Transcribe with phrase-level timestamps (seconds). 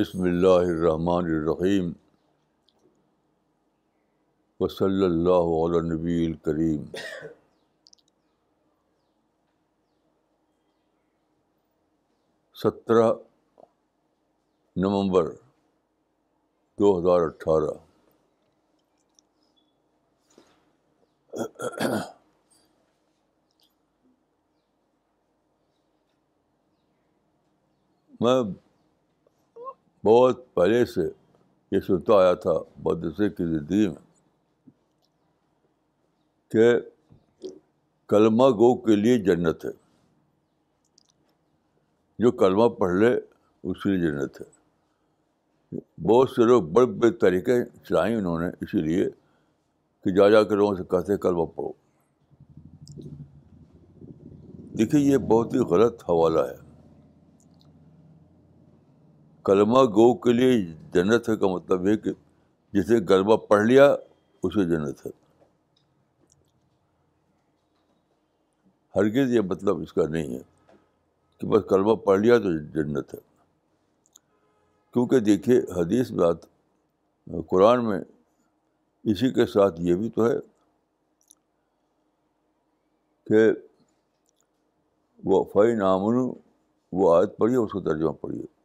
[0.00, 1.90] بسم اللہ الرحمن الرحیم
[4.60, 6.84] وصلی اللہ علیہ نبی الکریم
[12.56, 13.10] سترہ
[14.76, 15.30] نومبر
[16.78, 17.76] دو ہزار اٹھارہ
[28.20, 28.42] میں
[30.04, 31.00] بہت پہلے سے
[31.72, 32.52] یہ سنتا آیا تھا
[32.84, 34.30] مدرسے کی زندگی میں
[36.50, 36.72] کہ
[38.08, 39.70] کلمہ گو کے لیے جنت ہے۔
[42.18, 43.20] جو کلمہ پڑھ لے،
[43.62, 44.60] اس کے لیے جنت ہے۔
[46.02, 49.10] بہت سے لوگ بڑے بڑے طریقے چلائیں انہوں نے، اسی لیے
[50.04, 51.72] کہ جا جا کے لوگوں سے کہتے کلمہ پڑھو۔
[54.78, 56.69] دیکھیے، یہ بہت ہی غلط حوالہ ہے۔
[59.42, 62.12] کلمہ گو کے لیے جنت ہے کا مطلب ہے کہ
[62.72, 63.96] جسے کلمہ پڑھ لیا،
[64.42, 65.10] اسے جنت ہے۔
[68.96, 70.40] ہرگز یہ مطلب اس کا نہیں ہے
[71.38, 73.18] کہ بس کلمہ پڑھ لیا تو جنت ہے۔
[74.92, 76.36] کیونکہ دیکھیے حدیث بات
[77.46, 78.00] قرآن میں
[79.04, 80.36] اسی کے ساتھ یہ بھی تو ہے
[83.26, 83.52] کہ
[85.24, 86.30] وہ فعین آمن
[86.92, 88.59] وہ آیت پڑھیے، اس کا ترجمہ پڑھیے۔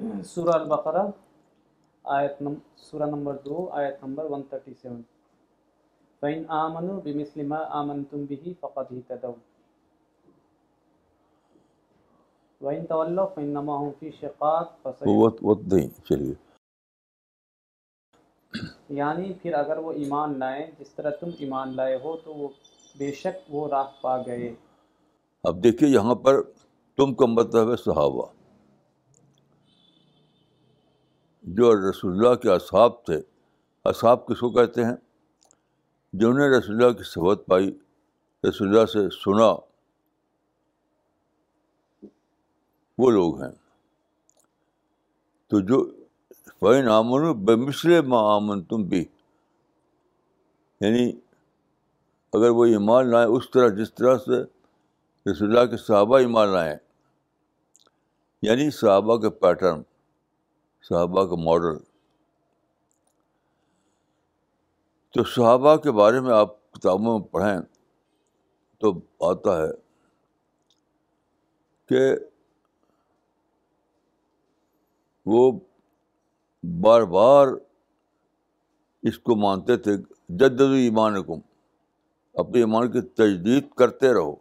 [0.24, 1.06] سورہ البقرہ
[2.04, 5.02] آیت نم سورہ نمبر دو آیت نمبر ون تھرٹی سیون
[6.20, 9.56] فَإِنْ آمَنُوا بِمِثْلِ مَا آمَنْتُمْ بِهِ فَقَدْ اهْتَدَوْا.
[12.60, 16.34] وَإِنْ تَوَلَّوْا فَإِنَّمَا هُمْ فِي شِقَاقٍ فَسَيَعْلَمُونَ چلیے۔
[18.88, 22.48] یعنی پھر اگر وہ ایمان لائیں جس طرح تم ایمان لائے ہو تو وہ
[22.98, 24.54] بے شک وہ راہ پا گئے۔
[25.42, 26.42] اب دیکھیے یہاں پر
[26.96, 28.35] تم کا مطلب ہے صحابہ۔
[31.46, 33.22] جو رسول اللہ کے اصحاب تھے،
[33.84, 34.94] اصحاب کس کو کہتے ہیں؟
[36.12, 37.78] جنہوں نے رسول اللہ کی صحبت پائی،
[38.48, 39.54] رسول اللہ سے سنا،
[42.98, 43.52] وہ لوگ ہیں۔
[45.46, 45.90] تو جو
[46.60, 49.04] فین آمن بے مسل ما آمن تم بھی
[50.80, 51.12] یعنی
[52.32, 54.42] اگر وہ ایمان لائیں اس طرح، جس طرح سے
[55.30, 56.76] رسول اللہ کے صحابہ ایمان لائیں
[58.42, 59.82] یعنی صحابہ کے پیٹرن
[60.88, 61.78] صحابہ کا ماڈل
[65.14, 67.60] تو صحابہ کے بارے میں آپ کتابوں میں پڑھیں
[68.78, 69.72] تو آتا ہے
[71.86, 72.16] کہ
[75.26, 75.52] وہ
[76.62, 77.48] بار بار
[79.02, 79.96] اس کو مانتے تھے
[80.28, 81.40] جد ایمان کم
[82.34, 84.34] اپنے ایمان کی تجدید کرتے رہو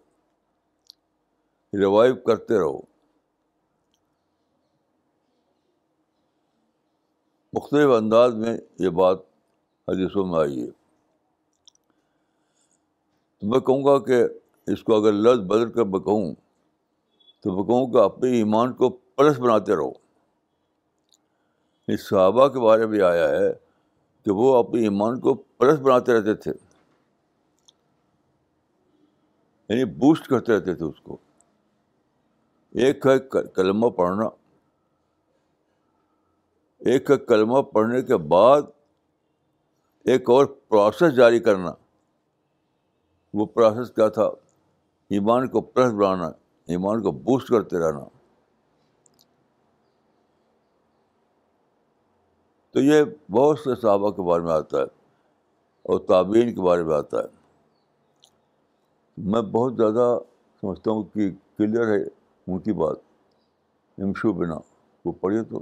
[1.74, 2.95] ریوائو کرتے رہو۔
[7.56, 9.18] مختلف انداز میں یہ بات
[9.88, 10.72] حدیثوں میں آئی ہے۔
[13.40, 14.24] تو میں کہوں گا کہ
[14.68, 16.34] اس کو اگر لفظ بدل کر میں کہوں
[17.42, 19.92] تو میں کہوں کہ اپنے ایمان کو پلس بناتے رہو۔
[21.88, 23.54] اس صحابہ کے بارے میں آیا ہے
[24.26, 26.52] کہ وہ اپنے ایمان کو پلس بناتے رہتے تھے۔
[29.70, 31.18] یعنی بوسٹ کرتے رہتے تھے اس کو۔
[32.72, 33.20] ایک ہے
[33.54, 34.45] کلمہ پڑھنا۔
[36.86, 38.62] ایک ہے کلمہ پڑھنے کے بعد
[40.06, 41.72] ایک اور پروسیس جاری کرنا۔
[43.34, 44.24] وہ پروسیس کیا تھا؟
[45.10, 46.28] ایمان کو پلس بنانا،
[46.68, 48.06] ایمان کو بوسٹ کرتے رہنا۔
[52.72, 54.84] تو یہ بہت سے صحابہ کے بارے میں آتا ہے
[55.84, 57.28] اور تعبین کے بارے میں آتا ہے۔
[59.18, 60.18] میں بہت زیادہ
[60.62, 62.04] سمجھتا ہوں کہ کلیئر ہے
[62.48, 62.98] ان کی بات۔
[63.98, 64.56] امشو بنا،
[65.06, 65.62] وہ پڑھیے تو۔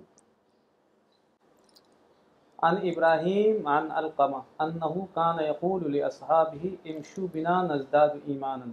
[2.64, 8.72] عن ابراہیم عن القمہ انہو کان یقول لاصحابہ امشو بنا نزداد ایمانا۔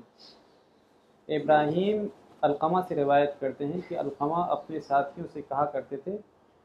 [1.29, 2.07] ابراہیم
[2.41, 6.19] القمہ سے روایت کرتے ہیں کہ القمہ اپنے ساتھیوں سے کہا کرتے تھے،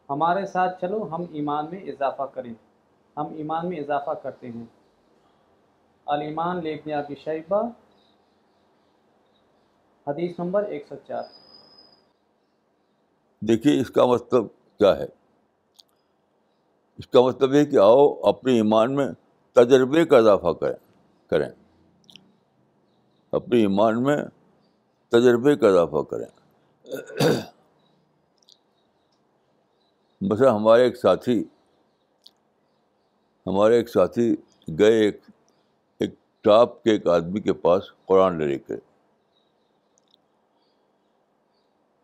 [0.09, 2.53] ہمارے ساتھ چلو، ہم ایمان میں اضافہ کریں۔
[3.17, 4.65] ہم ایمان میں اضافہ کرتے ہیں۔
[6.05, 7.63] الایمان لیبن ابی شیبہ،
[10.07, 11.23] حدیث نمبر ایک سو چار۔
[13.41, 14.43] دیکھیے اس کا مطلب
[14.77, 15.24] کیا ہے؟
[16.97, 19.07] اس کا مطلب ہے کہ آؤ، اپنے ایمان میں
[19.53, 20.75] تجربے کا اضافہ کریں
[21.27, 21.49] کریں۔
[23.31, 24.17] اپنے ایمان میں
[25.09, 26.25] تجربے کا اضافہ کریں۔
[30.21, 31.43] مثلا ہمارے ایک ساتھی،
[33.47, 34.35] ہمارے ایک ساتھی
[34.79, 35.21] گئے ایک
[35.99, 38.73] ایک ٹاپ کے ایک آدمی کے پاس قرآن لے کے۔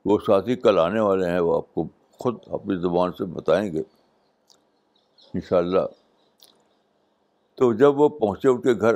[0.05, 3.83] وہ ساتھی کل آنے والے ہیں، وہ آپ کو خود اپنی زبان سے بتائیں گے۔
[5.33, 5.79] ان شاء اللہ
[7.55, 8.95] تو جب وہ پہنچے ان کے گھر،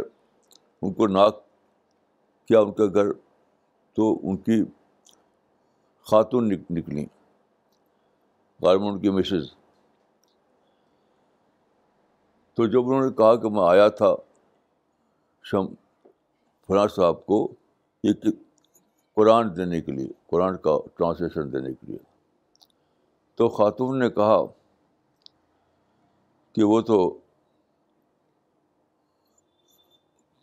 [0.82, 1.44] ان کو ناک
[2.46, 3.14] کیا ان کا گھر،
[3.94, 4.64] تو ان کی
[6.12, 7.06] خاتون نکلی۔
[8.62, 9.56] غالب ان کی مسز۔
[12.54, 14.16] تو جب انہوں نے کہا کہ میں آیا تھا
[15.44, 15.68] شم،
[16.68, 17.52] فلاں صاحب کو
[18.04, 18.14] یہ
[19.14, 21.98] قرآن دینے کے لیے، قرآن کا ٹرانسلیشن دینے کے لیے۔
[23.36, 24.42] تو خاتون نے کہا
[26.56, 27.20] کہ وہ تو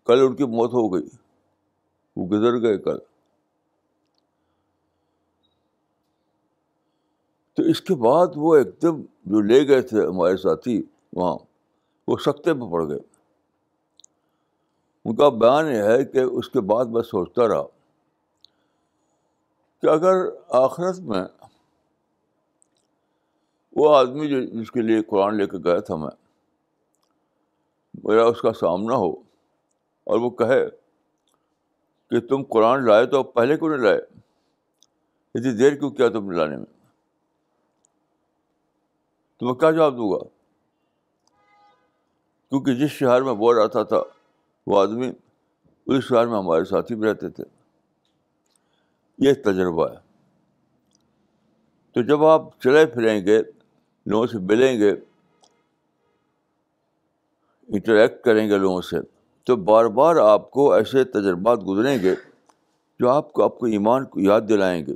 [0.04, 1.08] کل ان کی موت ہو گئی،
[2.16, 2.98] وہ گزر گئے کل۔
[7.52, 10.82] تو اس کے بعد وہ ایک دم جو لے گئے تھے ہمارے ساتھی
[11.12, 11.36] وہاں،
[12.08, 12.98] وہ سکتے پہ پڑ گئے۔
[15.04, 17.62] ان کا بیان یہ ہے کہ اس کے بعد میں سوچتا رہا
[19.80, 20.14] کہ اگر
[20.48, 21.24] آخرت میں
[23.76, 26.10] وہ آدمی جو جس کے لیے قرآن لے کے گیا تھا میں
[28.04, 29.10] میرا اس کا سامنا ہو
[30.06, 30.68] اور وہ کہے
[32.10, 34.00] کہ تم قرآن لائے تو پہلے کیوں نہیں لائے
[35.34, 36.64] اتنی دیر کیوں کیا تم نے لانے میں
[39.38, 40.24] تو میں کیا جواب دوں گا
[42.52, 44.02] کیونکہ جس شہر میں بول رہتا تھا
[44.66, 45.10] وہ آدمی
[45.86, 47.44] اس شہر میں ہمارے ساتھی بھی رہتے تھے
[49.18, 49.96] یہ تجربہ ہے
[51.96, 53.38] تو جب آپ چلے پھریں گے
[54.06, 54.90] لوگوں سے ملیں گے
[57.68, 58.96] انٹریکٹ کریں گے لوگوں سے۔
[59.44, 62.14] تو بار بار آپ کو ایسے تجربات گزریں گے
[62.98, 64.92] جو آپ کو آپ کو ایمان کو یاد دلائیں گے۔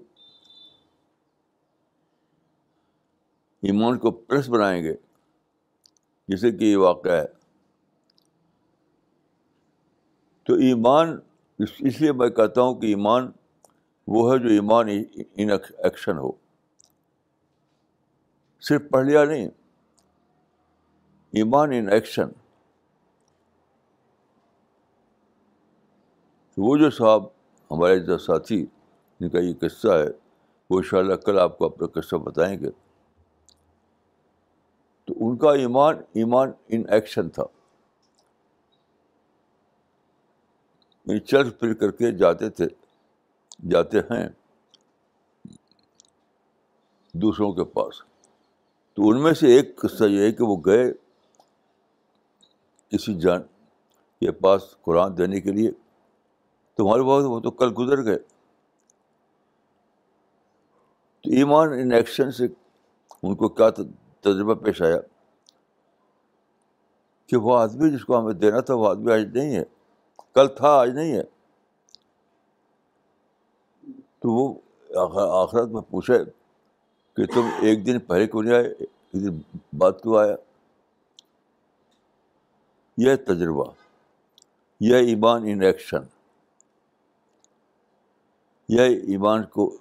[3.62, 4.94] ایمان کو پریس بنائیں گے،
[6.29, 7.25] جیسے کہ یہ واقعہ ہے۔
[10.44, 11.19] تو ایمان،
[11.59, 13.31] اس لیے میں کہتا ہوں کہ ایمان
[14.06, 14.88] وہ ہے جو ایمان
[15.37, 16.46] ان ایکشن ہو۔
[18.69, 19.49] صرف پڑھ لیا نہیں،
[21.33, 22.29] ایمان ان ایکشن
[26.57, 27.25] وہ جو صاحب،
[27.71, 28.67] ہمارے جو ساتھی،
[29.21, 30.09] جن کا یہ قصہ ہے،
[30.71, 32.71] وہ ان شاء اللہ کل آپ کو اپنا قصہ بتائیں گے۔
[35.05, 37.45] تو ان کا ایمان ایمان ان ایکشن تھا۔
[41.07, 42.67] یعنی چل پھر کر کے جاتے تھے،
[43.71, 44.29] جاتے ہیں
[47.15, 48.16] دوسروں کے پاس۔
[48.97, 50.93] تو ان میں سے ایک قصہ یہ ہے کہ وہ گئے
[52.89, 53.43] کسی جان
[54.21, 55.71] کے پاس قرآن دینے کے لیے۔
[56.77, 58.19] تمہارے پاس وہ تو کل گزر گئے۔
[61.21, 62.45] تو ایمان ان ایکشن سے
[63.23, 63.71] ان کو کیا
[64.21, 64.99] تجربہ پیش آیا؟
[67.27, 69.65] کہ وہ آدمی جس کو ہمیں دینا تھا، وہ آدمی آج نہیں ہے۔
[70.35, 71.23] کل تھا، آج نہیں ہے۔
[74.19, 74.55] تو وہ
[75.43, 76.15] آخرت میں پوچھے
[77.17, 80.37] کہ تم ایک دن پہلے کیوں نہیں آئے؟ ایک دن بعد کیوں آیا؟
[82.97, 83.65] یہ تجربہ،
[84.81, 86.03] یہ ایمان ان ایکشن
[88.69, 89.79] یہ ایمان کو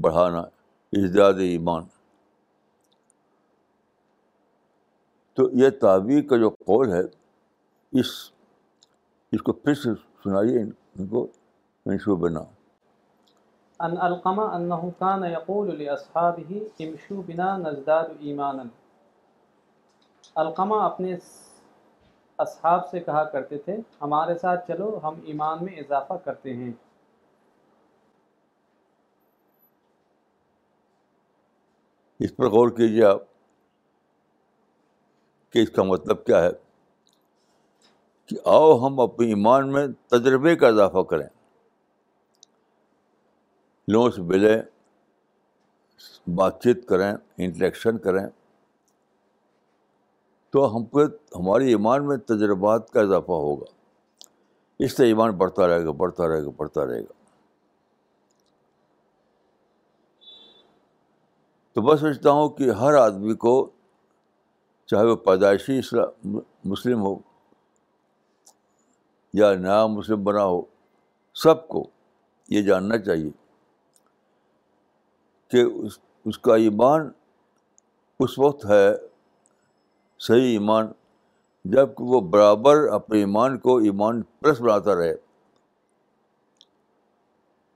[0.00, 0.40] بڑھانا
[0.92, 1.82] ازداد ایمان۔
[5.34, 7.00] تو یہ تعبیر کا جو قول ہے،
[8.00, 8.30] اس
[9.32, 11.26] اس کو پھر سے سنائیے ان کو
[11.86, 12.40] منشو بنا
[13.84, 18.62] ان القمہ انه كان يقول لاصحابه امشوا بنا نزداد ایمانا
[20.34, 21.16] القمہ اپنے
[22.38, 26.72] اصحاب سے کہا کرتے تھے، ہمارے ساتھ چلو، ہم ایمان میں اضافہ کرتے ہیں۔
[32.20, 33.18] اس پر غور کیجیے آپ
[35.52, 36.50] کہ اس کا مطلب کیا ہے؟
[38.26, 41.43] کہ آؤ ہم اپنے ایمان میں تجربے کا اضافہ کریں۔
[43.88, 44.62] لوگوں سے ملیں
[46.30, 48.26] بات چیت کریں، انٹریکشن کریں۔
[50.50, 51.02] تو ہم کو،
[51.36, 53.64] ہماری ایمان میں تجربات کا اضافہ ہوگا۔
[54.78, 57.12] اس سے ایمان بڑھتا رہے گا، بڑھتا رہے گا، بڑھتا رہے گا۔
[61.72, 63.70] تو میں سوچتا ہوں کہ ہر آدمی کو،
[64.86, 67.16] چاہے وہ پیدائشی اسلام مسلم ہو
[69.32, 70.62] یا نیا مسلم بنا ہو،
[71.34, 71.90] سب کو
[72.48, 73.43] یہ جاننا چاہیے۔
[75.54, 77.10] کہ اس اس کا ایمان
[78.20, 78.94] اس وقت ہے
[80.18, 80.86] صحیح ایمان
[81.64, 85.14] جبکہ وہ برابر اپنے ایمان کو ایمان پلس بناتا رہے۔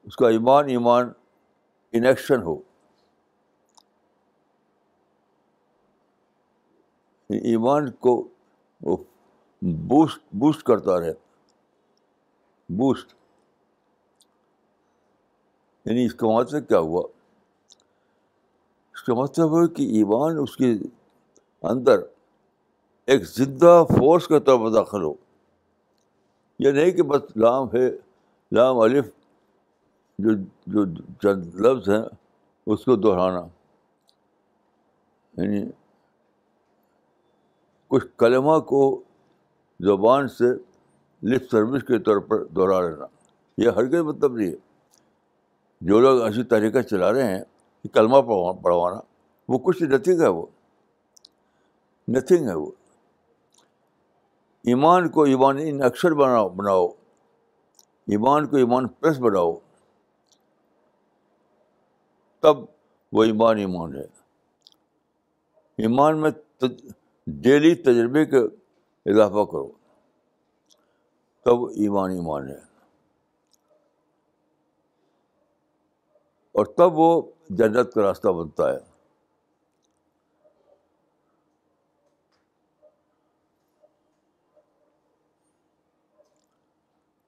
[0.05, 1.13] اس کا ایمان ایمان
[1.93, 2.59] انیکشن ہو۔
[7.29, 8.29] ایمان کو
[9.63, 11.13] بوسٹ بوسٹ کرتا رہے۔
[12.69, 13.15] بوسٹ
[15.85, 17.03] یعنی اس کا مطلب کیا ہوا؟
[18.99, 20.73] اس کا مطلب ہے کہ ایمان اس کے
[21.63, 22.01] اندر
[23.07, 25.15] ایک زندہ فورس کے طور پر داخل ہو۔
[26.59, 27.91] یہ نہیں کہ بس لام ہے،
[28.53, 29.11] لام الف
[30.19, 30.31] جو
[30.67, 30.85] جو
[31.23, 32.03] چند لفظ ہیں،
[32.67, 33.47] اس کو دہرانا۔
[35.43, 35.71] یعنی
[37.89, 39.03] کچھ کلمہ کو
[39.81, 40.55] زبان سے
[41.23, 43.07] لپ سروس کے طور پر دوہرا لینا۔
[43.59, 44.57] یہ ہر کوئی مطلب نہیں ہے۔
[45.81, 47.45] جو لوگ ایسی طریقہ چلا رہے ہیں
[47.83, 48.17] کہ کلمہ
[48.63, 49.01] پڑھوانا۔
[49.49, 50.47] وہ کچھ نتھنگ ہے وہ۔
[52.09, 52.71] نتھنگ ہے وہ۔
[54.65, 56.89] ایمان کو ایمانی اکثر بناؤ بناؤ۔
[58.07, 59.59] ایمان کو ایمان پلس بناؤ۔
[62.41, 62.57] تب
[63.13, 64.05] وہ ایمان ایمان ہے۔
[65.79, 66.31] ایمان میں
[67.27, 68.39] ڈیلی تجربے کا
[69.07, 69.69] اضافہ کرو۔
[71.45, 72.68] تب ایمان ایمان ہے۔
[76.59, 78.77] اور تب وہ جنت کا راستہ بنتا ہے۔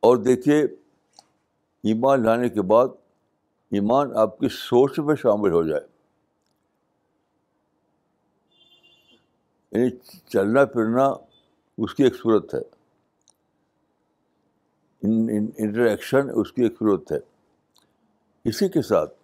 [0.00, 0.62] اور دیکھیے،
[1.82, 2.88] ایمان لانے کے بعد
[3.70, 5.87] ایمان آپ کی سوچ میں شامل ہو جائے۔
[9.72, 9.90] یعنی
[10.26, 11.06] چلنا پھرنا
[11.78, 12.60] اس کی ایک صورت ہے۔
[15.64, 17.18] انٹریکشن اس کی ایک صورت ہے۔
[18.44, 19.20] اسی کے ساتھ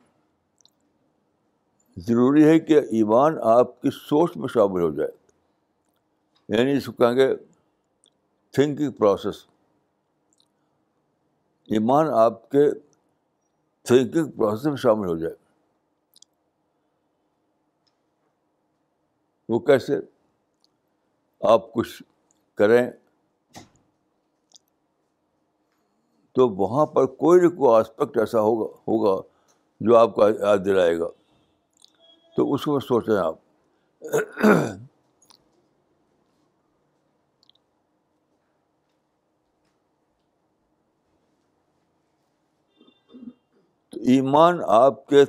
[1.97, 5.11] ضروری ہے کہ ایمان آپ کی سوچ میں شامل ہو جائے۔
[6.49, 7.37] یعنی اس کو کہیں گے
[8.51, 9.47] تھنکنگ پروسیس
[11.67, 12.71] ایمان آپ کے
[13.83, 15.35] تھنکنگ پروسیس میں شامل ہو جائے۔
[19.49, 19.95] وہ کیسے؟
[21.41, 22.03] آپ کچھ
[22.55, 22.91] کریں
[26.33, 29.23] تو وہاں پر کوئی نہ کوئی آسپیکٹ ایسا ہوگا ہوگا
[29.81, 31.26] جو آپ کو یاد دلائے گا۔
[32.37, 33.35] تو اس کو سوچیں آپ۔
[43.89, 45.25] تو ایمان آپ کے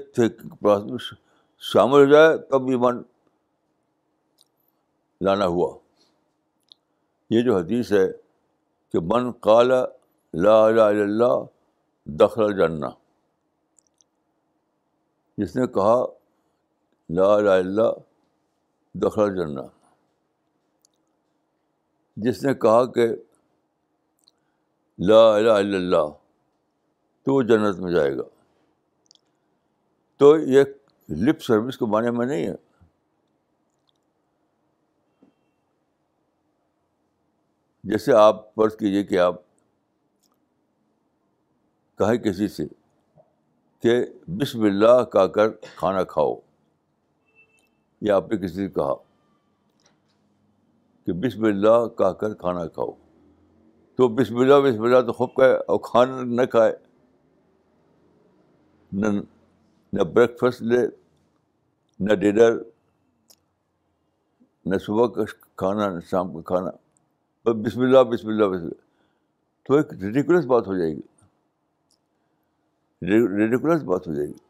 [0.62, 1.22] پروسیس میں
[1.60, 3.04] شامل ہو جائے، تب ایمان
[5.22, 5.80] لانا ہوا۔
[7.30, 8.12] یہ جو حدیث ہے
[8.92, 11.46] کہ من قال لا الہ الا اللہ
[12.06, 12.86] دخل جنہ
[15.38, 16.17] جس نے کہا
[17.10, 17.92] لا الہ الا اللہ
[18.94, 19.62] دخل جنہ
[22.16, 23.08] جس نے کہا کہ
[25.00, 26.08] لا الہ الا اللہ،
[27.24, 28.24] تو وہ جنت میں جائے گا۔
[30.18, 30.64] تو یہ
[31.10, 32.56] لپ سروس کے معنی میں نہیں ہے۔
[37.84, 39.36] جیسے آپ فرض کیجیے کہ آپ
[41.98, 42.64] کہیں کسی سے
[43.80, 46.47] کہ بسم اللہ کا کر کھانا کھاؤ۔
[48.01, 48.94] یا آپ نے کسی سے کہا
[51.06, 52.92] کہ بسم اللہ کا کر کھانا کھاؤ؟
[53.96, 56.75] تو بسم اللہ بسم اللہ تو خوب کہے اور کھانا نہ کھائے۔
[58.92, 59.08] نہ
[59.94, 60.77] نہ بریک فاسٹ لے،
[62.00, 62.58] نہ ڈنر
[64.66, 65.24] نہ صبح کا
[65.56, 66.72] کھانا، نہ شام کا کھانا۔
[67.51, 68.74] بسم اللہ بسم اللہ بسم اللہ۔
[69.63, 71.01] تو ایک ریڈیکولس بات ہو جائے گی۔
[73.38, 74.47] ریڈیکولس بات ہو جائے گی۔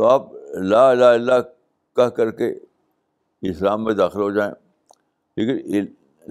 [0.00, 1.40] تو آپ لا الہ اللہ
[1.96, 2.52] کہہ کر کے
[3.42, 4.52] اسلام میں داخل ہو جائیں۔
[5.36, 5.84] لیکن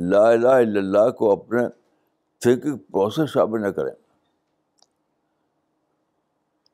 [0.10, 1.60] لا الہ الا اللہ کو اپنے
[2.40, 3.92] تھنکنگ پروسیس شامل نہ کریں۔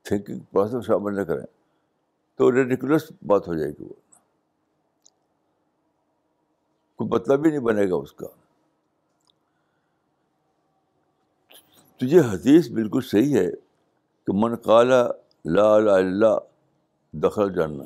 [0.02, 1.46] تھنکنگ پروسیس شامل نہ کریں۔
[2.36, 3.94] تو ریڈیکولس بات ہو جائے گی وہ۔
[6.96, 8.26] کوئی مطلب ہی نہیں بنے گا اس کا۔
[11.96, 13.50] تو یہ حدیث بالکل صحیح ہے
[14.26, 15.08] کہ من قالا
[15.44, 16.38] لا الہ اللہ
[17.22, 17.84] دخل جاننا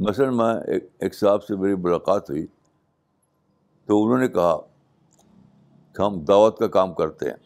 [0.00, 0.54] مثلاً میں
[0.98, 2.46] ایک صاحب سے میری ملاقات ہوئی
[3.86, 4.58] تو انہوں نے کہا
[5.92, 7.36] کہ ہم دعوت کا کام کرتے ہیں۔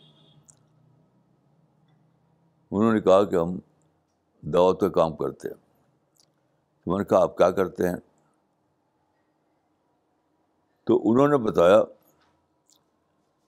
[2.70, 3.58] انہوں نے کہا کہ ہم
[4.40, 5.54] دعوت کا کام کرتے ہیں۔
[6.84, 7.96] تو میں نے کہا، آپ کیا کرتے ہیں؟
[10.84, 11.82] تو انہوں نے بتایا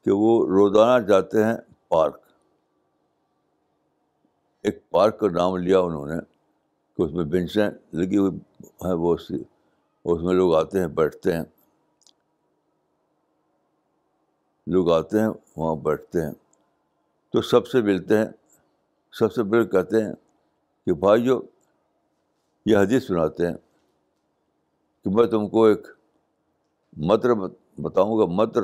[0.04, 1.54] کہ وہ روزانہ جاتے ہیں
[1.88, 2.25] پارک۔
[4.66, 6.14] ایک پارک کا نام لیا انہوں نے
[6.96, 9.34] کہ اس میں بینچیں لگی ہوئی ہیں بہت سی
[10.04, 11.42] اس میں لوگ آتے ہیں، بیٹھتے ہیں۔
[14.66, 16.32] لوگ آتے ہیں، وہاں بیٹھتے ہیں۔
[17.32, 18.24] تو سب سے ملتے ہیں،
[19.12, 20.12] سب سے پہلے کہتے ہیں
[20.86, 21.40] کہ بھائیو،
[22.66, 23.54] یہ حدیث سناتے ہیں
[25.04, 25.86] کہ میں تم کو ایک
[26.96, 27.28] متر
[27.78, 28.62] بتاؤں گا، متر،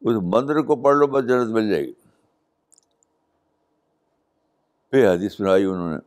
[0.00, 2.07] اس مندر کو پڑھ لو، بس جنت مل جائے گی۔
[4.90, 5.98] پہ حدیث سنائی انہوں نے،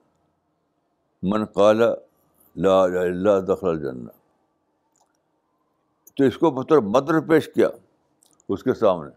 [1.30, 1.78] من قال
[2.56, 4.10] لا الہ اللہ دخل الجنہ.
[6.16, 7.70] تو اس کو مطلب منتر پیش کیا
[8.50, 9.10] اس کے سامنے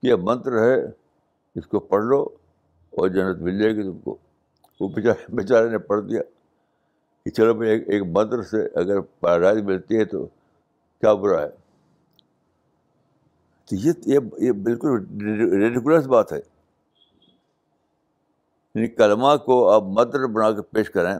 [0.00, 0.84] کہ یہ منتر ہے،
[1.54, 2.22] اس کو پڑھ لو
[2.90, 4.16] اور جنت مل جائے گی تم کو۔
[4.80, 6.22] وہ بیچارے بیچارے نے پڑھ دیا
[7.24, 10.26] کہ چلو بھائی، ایک ایک منتر سے اگر پیراڈائز ملتی ہے تو
[11.00, 11.50] کیا برا ہے؟
[13.64, 13.92] تو یہ
[14.38, 15.04] یہ بالکل
[15.60, 16.53] ریڈیکولس بات ہے۔
[18.74, 21.14] یعنی کلمہ کو آپ مدر بنا کے پیش کریں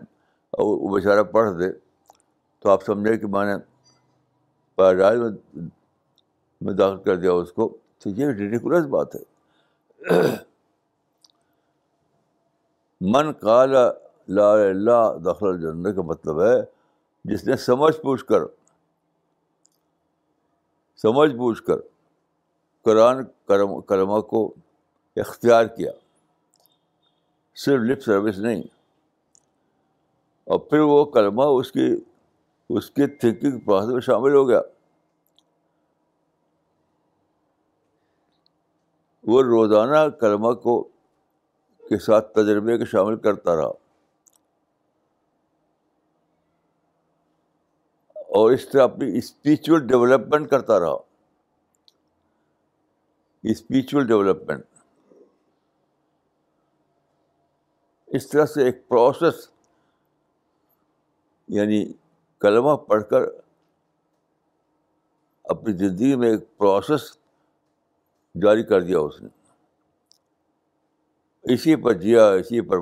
[0.51, 1.73] اور وہ بیچارہ پڑھ دے،
[2.59, 3.63] تو آپ سمجھیں کہ میں نے
[4.75, 5.63] پیراڈائز میں
[6.61, 9.21] میں داخل کر دیا اس کو۔ تو یہ ریڈیکولس بات ہے۔
[13.01, 13.71] من کال
[14.29, 16.63] لا اللہ دخل الجنہ کا مطلب ہے،
[17.25, 18.41] جس نے سمجھ پوچھ کر،
[20.97, 21.77] سمجھ بوجھ کر
[22.83, 24.55] قرآن کرم، کلمہ کو
[25.17, 25.93] اختیار کیا۔
[27.57, 28.63] صرف لپ سروس نہیں،
[30.45, 31.97] اور پھر وہ کلمہ اس کی
[32.71, 34.61] اس کی تھنکنگ پروسیس میں شامل ہو گیا۔
[39.25, 40.83] وہ روزانہ کلمہ کو،
[41.89, 43.71] کے ساتھ تجربے کے شامل کرتا رہا۔
[48.17, 50.97] اور اس طرح اپنی اسپریچول ڈیولپمنٹ کرتا رہا۔
[53.43, 54.65] اسپریچول ڈیولپمنٹ
[58.15, 59.51] اس طرح سے ایک پروسیس
[61.49, 61.93] یعنی
[62.41, 63.23] کلمہ پڑھ کر
[65.45, 67.17] اپنی زندگی میں ایک پروسیس
[68.43, 69.29] جاری کر دیا اس نے۔
[71.43, 72.77] اسی پر جیا، اسی پر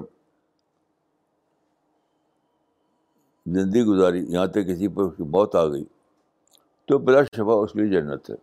[3.46, 5.84] زندگی گزاری، یہاں تک کسی پر اس کی موت آ گئی۔
[6.84, 8.36] تو بلا شفا اس لیے جنت ہے۔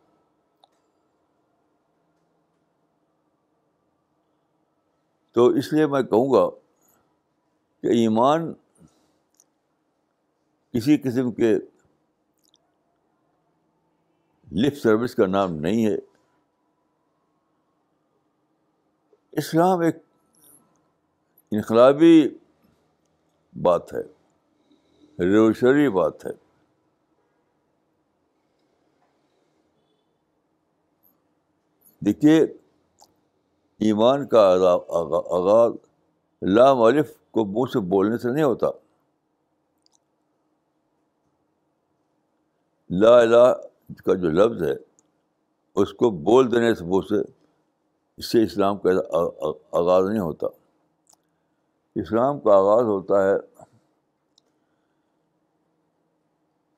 [5.32, 6.69] تو اس لیے میں کہوں گا
[7.82, 8.54] کہ ایمان
[10.74, 11.56] کسی قسم کے
[14.52, 15.96] لپ سروس کا نام نہیں ہے۔
[19.32, 19.96] اسلام ایک
[21.52, 22.30] انقلابی
[23.62, 24.02] بات ہے
[25.20, 26.32] ریوشنری بات ہے۔
[32.06, 32.44] دیکھیے،
[33.80, 35.74] ایمان کا آغاز
[36.42, 38.68] لام الف کو منہ سے بولنے سے نہیں ہوتا۔
[42.90, 43.54] لا الہ
[44.06, 44.74] کا جو لفظ ہے،
[45.76, 47.32] اس کو بول دینے سے منہ سے
[48.18, 48.90] اس سے اسلام کا
[49.72, 50.48] آغاز نہیں ہوتا۔
[51.96, 53.34] اسلام کا آغاز ہوتا ہے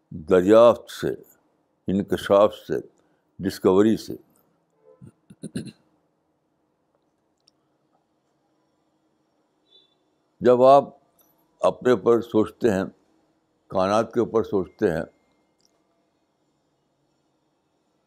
[0.10, 1.10] دریافت سے،
[1.88, 2.74] انکشاف سے
[3.40, 4.14] ڈسکوری سے۔
[10.42, 10.84] جب آپ
[11.62, 12.84] اپنے اوپر سوچتے ہیں،
[13.68, 15.04] کائنات کے اوپر سوچتے ہیں،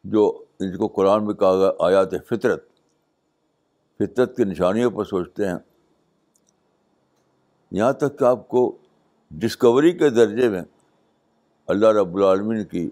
[0.03, 2.63] جو جس کو قرآن میں کہا گیا آیات فطرت
[3.99, 5.57] فطرت کی نشانیوں پر سوچتے ہیں،
[7.71, 8.77] یہاں تک کہ آپ کو
[9.31, 10.61] ڈسکوری کے درجے میں
[11.67, 12.89] اللہ رب العالمین کی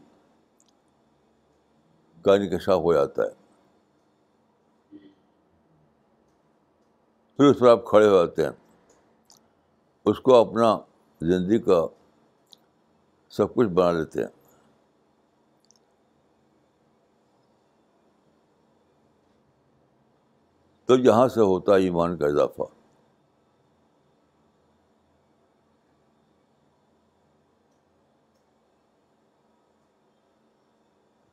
[2.22, 3.30] کا انکشاف ہو جاتا ہے۔
[7.40, 8.62] پھر اس پر آپ کھڑے ہو جاتے ہیں۔
[10.06, 10.78] اس کو اپنا
[11.22, 11.88] زندگی کا
[13.30, 14.28] سب کچھ بنا لیتے ہیں۔
[20.86, 22.62] تو یہاں سے ہوتا ہے ایمان کا اضافہ۔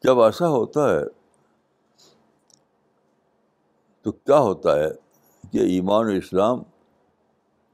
[0.04, 1.04] جب ایسا ہوتا ہے،
[4.02, 4.88] تو کیا ہوتا ہے
[5.52, 6.62] کہ ایمان و اسلام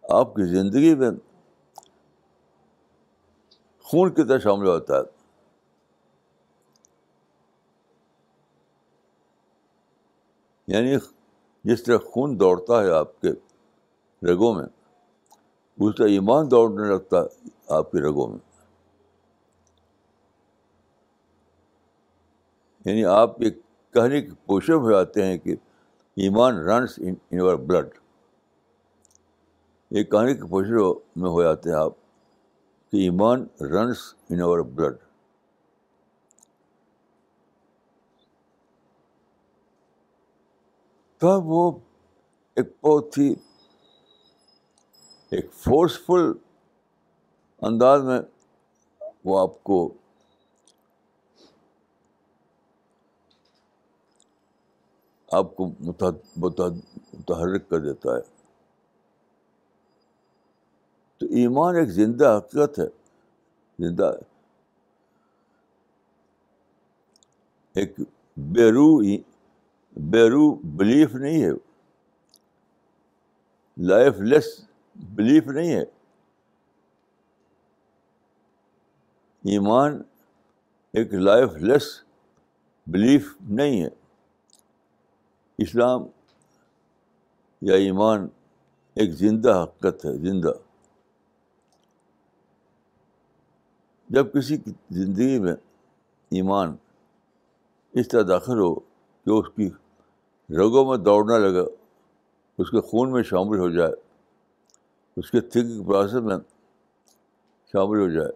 [0.08, 1.10] آپ کی زندگی میں
[3.82, 5.02] خون کی طرح شامل ہوتا ہے؟
[10.66, 10.96] یعنی
[11.64, 13.28] جس طرح خون دوڑتا ہے آپ کے
[14.32, 14.64] رگوں میں
[15.78, 18.38] اس طرح ایمان دوڑنے لگتا ہے آپ کی رگوں میں۔
[22.84, 23.50] یعنی آپ یہ
[23.94, 25.52] کہنے کی پوشے ہو جاتے ہیں کہ
[26.16, 27.88] ایمان رنس ان یور بلڈ
[29.90, 30.74] یہ کہانی کے پوچھے
[31.16, 31.92] میں ہو جاتے ہیں آپ
[32.92, 33.98] کہ ایمان رنس
[34.30, 34.96] ان اوور بلڈ۔
[41.20, 41.70] تب وہ
[42.56, 43.34] ایک بہت ہی
[45.30, 46.32] ایک فورسفل
[47.62, 48.20] انداز میں
[49.24, 49.78] وہ آپ کو
[55.28, 58.35] آپ کو متحرک کر دیتا ہے۔
[61.18, 62.88] تو ایمان ایک زندہ حقیقت ہے۔
[63.78, 64.12] زندہ
[67.74, 68.00] ایک
[68.36, 69.00] بیرو
[69.96, 71.50] بیرو بلیف نہیں ہے۔
[73.76, 74.60] لائف لیس
[74.94, 75.82] بلیف نہیں ہے۔
[79.44, 80.02] ایمان
[80.92, 82.02] ایک لائف لیس
[82.86, 83.88] بلیف نہیں ہے۔
[85.58, 86.02] اسلام
[87.60, 88.28] یا ایمان
[88.94, 90.65] ایک زندہ حقیقت ہے، زندہ۔
[94.08, 95.52] جب کسی کی زندگی میں
[96.30, 96.76] ایمان
[97.92, 99.70] اس طرح داخل ہو کہ اس کی
[100.56, 101.64] رگوں میں دوڑنا لگا،
[102.58, 103.92] اس کے خون میں شامل ہو جائے،
[105.16, 106.36] اس کے تھنکنگ پروسیس میں
[107.72, 108.32] شامل ہو جائے۔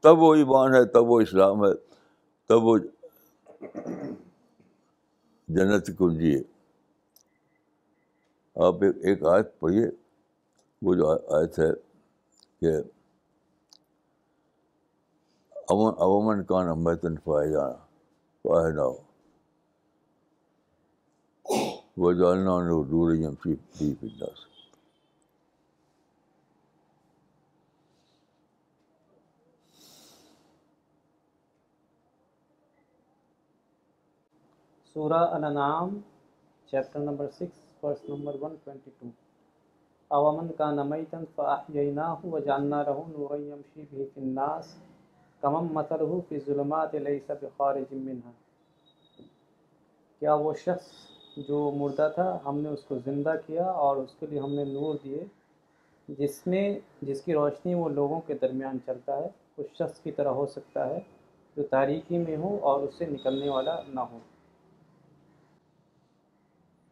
[0.00, 1.74] تب وہ ایمان ہے، تب وہ اسلام ہے،
[2.46, 2.78] تب وہ
[5.48, 6.57] جنت کی کنجی ہے۔
[8.66, 9.86] آپ ایک آیت پڑھیے،
[10.82, 11.70] وہ جو آیت ہے
[12.60, 12.72] کہ
[15.72, 16.94] امن امن کا نمبر
[17.24, 17.76] پائے جانا
[18.44, 18.96] پائے نہ ہو
[21.96, 22.58] وہ جاننا
[22.90, 23.34] ڈور ہم
[23.78, 23.94] سی
[34.96, 35.98] سورہ الانعام،
[36.72, 37.67] chapter number six.
[37.82, 39.08] Verse number one twenty two
[40.10, 44.74] اوامن کا نمیتن فاحییناہ و جاننا رہو نور یمشی بھی فی الناس
[45.42, 48.30] کمم مثلہ فی ظلمات لیس بخارج منہا۔
[50.18, 50.86] کیا وہ شخص
[51.36, 54.64] جو مردہ تھا، ہم نے اس کو زندہ کیا اور اس کے لیے ہم نے
[54.64, 55.24] نور دیے،
[56.08, 60.28] جس میں، جس کی روشنی وہ لوگوں کے درمیان چلتا ہے، اس شخص کی طرح
[60.28, 60.98] ہو سکتا ہے،
[61.56, 64.18] جو تاریکی میں ہو اور اس سے نکلنے والا نہ ہو۔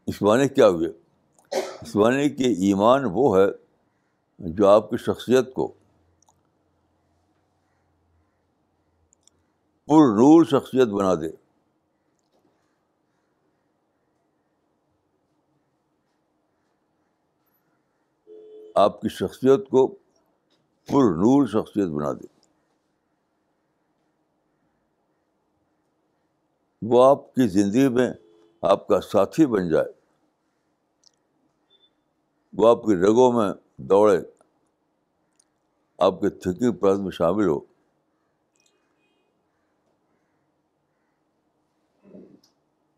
[0.07, 0.89] اس معنی کیا ہوئے
[1.83, 3.47] اس معنی کہ ایمان وہ ہے
[4.39, 5.69] جو آپ کی شخصیت کو
[9.87, 11.29] پر نور شخصیت بنا دے۔
[18.75, 19.89] آپ کی شخصیت کو
[20.87, 22.27] پر نور شخصیت بنا دے۔
[26.83, 28.13] وہ آپ کی زندگی میں
[28.71, 29.93] آپ کا ساتھی بن جائے۔
[32.53, 34.19] وہ آپ کی رگوں میں دوڑے۔
[35.99, 37.61] آپ کے تھکنگ پرس میں شامل ہو۔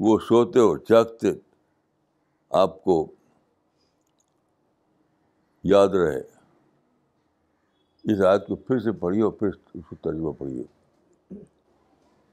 [0.00, 1.26] وہ سوتے ہو جاگتے
[2.50, 3.12] آپ کو
[5.64, 6.20] یاد رہے۔
[8.04, 10.77] اس آیت کو پھر سے پڑھیے اور پھر اس کو ترجمہ پڑھیے۔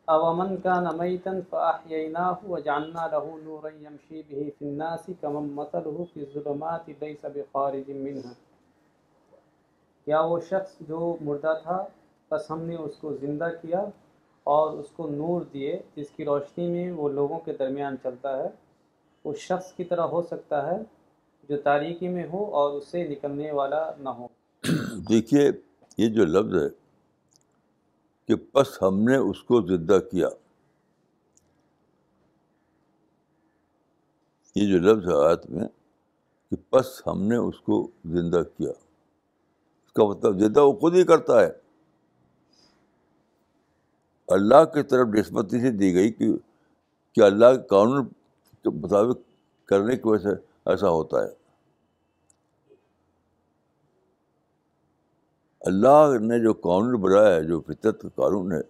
[0.08, 6.26] اوامن کا نمیتن فاحییناہ و جاننا رہو نور یمشی بھی فی الناس کمم مثلہ فی
[6.34, 8.34] ظلمات لیس بخارج منہا
[10.08, 11.86] کیا وہ شخص جو مردہ تھا،
[12.32, 13.80] بس ہم نے اس کو زندہ کیا
[14.44, 18.48] اور اس کو نور دیے، جس کی روشنی میں وہ لوگوں کے درمیان چلتا ہے۔
[19.26, 20.78] اس شخص کی طرح ہو سکتا ہے
[21.50, 24.28] جو تاریکی میں ہو اور اس سے نکلنے والا نہ ہو۔
[25.10, 25.52] دیکھیے،
[25.98, 26.85] یہ جو لفظ ہے
[28.28, 30.30] کہ بس ہم نے اس کو زندہ کیا۔
[34.56, 35.68] یہ جو لفظ ہے آیت میں
[36.50, 38.70] کہ بس ہم نے اس کو زندہ کیا۔
[39.86, 41.52] اس کا مطلب زندہ وہ خود ہی کرتا ہے۔
[44.28, 46.28] اللہ کی طرف نسبت سے دی گئی کہ
[47.12, 48.08] کہ اللہ کے قانون
[48.64, 49.18] کے مطابق
[49.66, 50.30] کرنے کی وجہ سے
[50.66, 51.45] ایسا ہوتا ہے۔
[55.66, 58.62] اللہ نے جو قانون بنایا ہے، جو فطرت کا قانون ہے،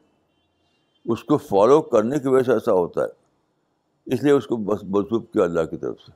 [1.06, 3.26] اس کو فالو کرنے کی وجہ سے ایسا ہوتا ہے۔
[4.06, 6.12] اس لیے اس کو بس منسوخ کیا اللہ کی طرف سے۔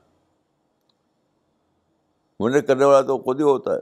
[2.40, 3.80] انہیں کرنے والا تو خود ہی ہوتا ہے۔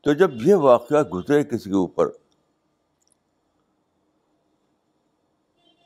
[0.00, 2.10] تو جب یہ واقعہ گزرے کسی کے اوپر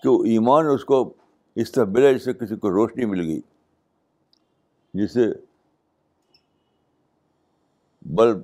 [0.02, 1.14] کہ ایمان اس کو
[1.56, 3.40] اس طرح ملے جس سے کسی کو روشنی مل گئی،
[4.94, 5.47] جسے
[8.14, 8.38] بلب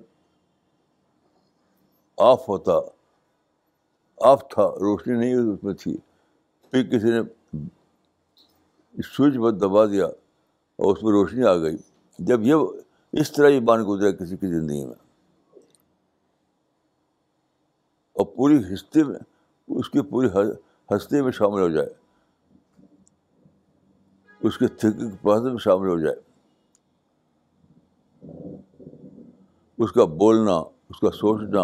[2.17, 2.73] آف ہوتا،
[4.21, 5.97] آف تھا، روشنی نہیں اس میں تھی۔
[6.71, 7.21] پھر کسی نے
[9.03, 10.07] سوئچ بند دبا دیا
[10.77, 11.77] اور اس میں روشنی آ گئی۔
[12.19, 12.55] جب یہ
[13.13, 14.95] اس طرح ایمان گزرا کسی کی زندگی میں۔
[18.13, 19.19] اور پوری ہستی میں،
[19.69, 20.29] اس کی پوری
[20.97, 21.89] ہستی میں شامل ہو جائے۔
[24.41, 26.17] اس کے تھنکنگ پروسیس میں شامل ہو جائے۔
[29.79, 30.57] اس کا بولنا،
[30.91, 31.63] اس کا سوچنا،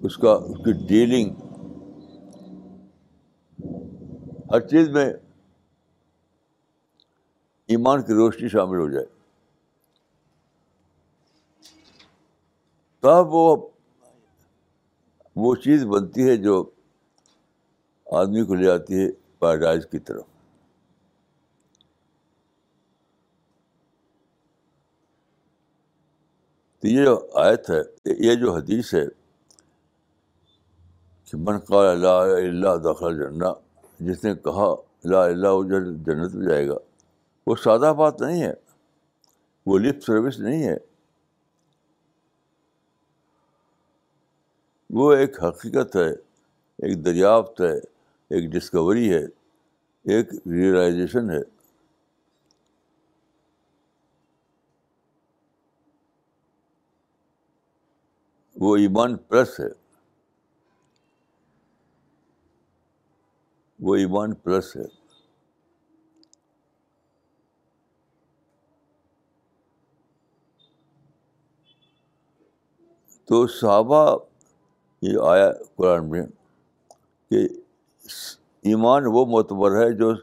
[0.00, 1.34] اس کا، اس کی ڈیلنگ
[4.52, 5.12] ہر چیز میں
[7.66, 9.06] ایمان کی روشنی شامل ہو جائے۔
[13.00, 13.68] تب وہ
[15.36, 16.70] وہ چیز بنتی ہے جو
[18.06, 20.24] آدمی کو لے آتی ہے پیراڈائز کی طرف۔
[26.80, 29.04] تو یہ جو آیت ہے، یہ جو حدیث ہے
[31.24, 33.52] کہ من قال لا اللہ دخل جنہ،
[34.00, 35.62] جس نے کہا لا اللہ
[36.06, 36.76] جنت میں جائے گا،
[37.46, 38.52] وہ سادہ بات نہیں ہے،
[39.66, 40.76] وہ لفٹ سروس نہیں ہے۔
[44.90, 46.10] وہ ایک حقیقت ہے،
[46.78, 47.76] ایک دریافت ہے،
[48.30, 49.24] ایک ڈسکوری ہے،
[50.04, 51.57] ایک ریئلائزیشن ہے۔
[58.58, 59.68] وہ ایمان پلس ہے۔
[63.80, 64.82] وہ ایمان پلس ہے۔
[73.24, 74.18] تو صحابہ
[75.02, 76.22] یہ آیا قرآن میں
[77.30, 77.48] کہ
[78.62, 80.14] ایمان وہ معتبر ہے جو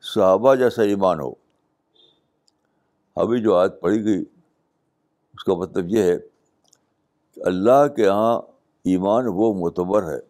[0.00, 1.30] صحابہ جیسا ایمان ہو۔
[3.16, 4.24] ابھی جو آیت پڑھی گئی،
[5.34, 6.33] اس کا مطلب یہ ہے
[7.36, 8.38] کہ اللہ کے یہاں
[8.84, 10.20] ایمان وہ معتبر ہے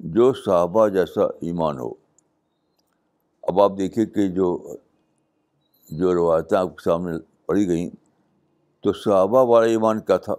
[0.00, 1.94] جو صحابہ جیسا ایمان ہو۔
[3.42, 4.74] اب آپ دیکھیے کہ جو
[5.90, 7.90] جو روایتیں آپ کے سامنے پڑھی گئیں
[8.80, 10.34] تو صحابہ والا ایمان کیا تھا؟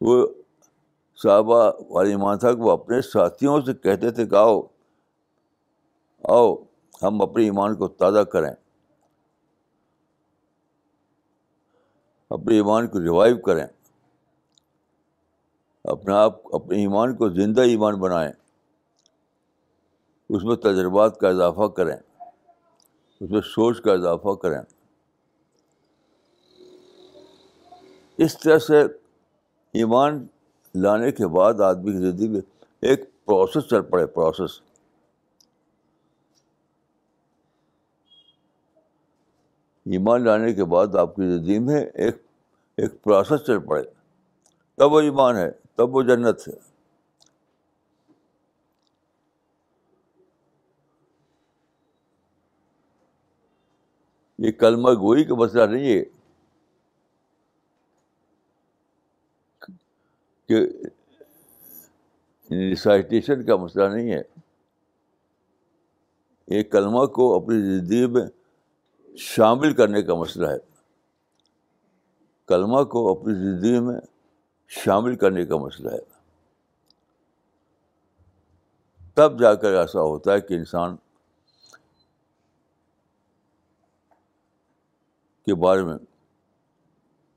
[0.00, 0.28] وہ
[1.16, 4.62] صحابہ والا ایمان تھا کہ وہ اپنے ساتھیوں سے کہتے تھے کہ آؤ
[6.24, 6.56] آؤ
[7.02, 8.54] ہم اپنے ایمان کو تازہ کریں۔
[12.30, 13.66] اپنے ایمان کو ریوائو کریں۔
[15.84, 18.32] اپنے آپ، اپنے ایمان کو زندہ ایمان بنائیں۔
[20.28, 21.96] اس میں تجربات کا اضافہ کریں۔
[23.20, 24.58] اس میں سوچ کا اضافہ کریں۔
[28.18, 28.82] اس طرح سے
[29.72, 30.26] ایمان
[30.74, 32.40] لانے کے بعد آدمی کی زندگی میں
[32.80, 34.67] ایک پروسیس چل پڑے پروسیس
[39.92, 42.16] ایمان لانے کے بعد آپ کی زندگی میں ایک
[42.76, 43.82] ایک پروسیس چل پڑے۔
[44.74, 46.52] تب وہ ایمان ہے، تب وہ جنت ہے۔
[54.38, 56.04] یہ کلمہ گوئی کا مسئلہ نہیں ہے۔
[60.46, 60.54] کہ
[62.50, 64.22] ریسائٹیشن کا مسئلہ نہیں ہے۔
[66.46, 68.37] ایک کلمہ کو اپنی زندگی میں
[69.18, 70.58] شامل کرنے کا مسئلہ ہے۔
[72.46, 74.00] کلمہ کو اپنی زندگی میں
[74.68, 76.18] شامل کرنے کا مسئلہ ہے۔
[79.14, 80.96] تب جا کر ایسا ہوتا ہے کہ انسان
[85.46, 85.96] کے بارے میں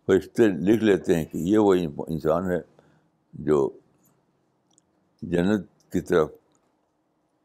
[0.06, 1.76] فرشتے لکھ لیتے ہیں کہ یہ وہ
[2.08, 2.60] انسان ہے
[3.34, 3.70] جو
[5.22, 6.32] جنت کی طرف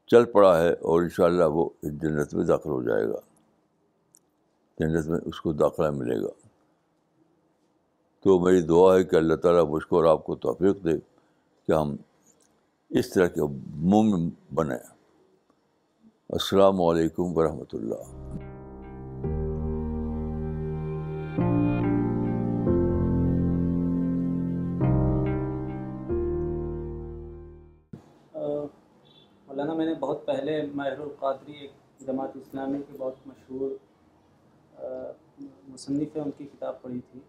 [0.06, 3.35] چل پڑا ہے اور ان شاء اللہ وہ جنت میں داخل ہو جائے گا۔
[4.78, 6.28] جنت میں اس کو داخلہ ملے گا۔
[8.22, 10.98] تو میری دعا ہے کہ اللہ تعالیٰ مجھ کو اور آپ کو توفیق دے
[11.66, 11.96] کہ ہم
[12.90, 14.78] اس طرح کے مومن بنیں
[16.28, 18.02] السلام علیکم ورحمۃ اللہ۔
[29.48, 31.70] مولانا، میں نے بہت پہلے ماہر القادری ایک
[32.06, 33.70] جماعت اسلامی کی بہت مشہور
[35.68, 37.20] مصنف ہے ان کی کتاب پڑھی تھی۔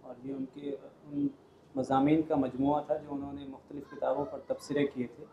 [0.00, 0.76] اور یہ ان کے،
[1.12, 1.26] ان
[1.74, 5.24] مضامین کا مجموعہ تھا جو انہوں نے مختلف کتابوں پر تبصرے کیے تھے۔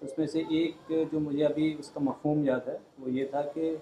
[0.00, 3.42] اس میں سے ایک جو مجھے ابھی اس کا مفہوم یاد ہے، وہ یہ تھا
[3.42, 3.76] کہ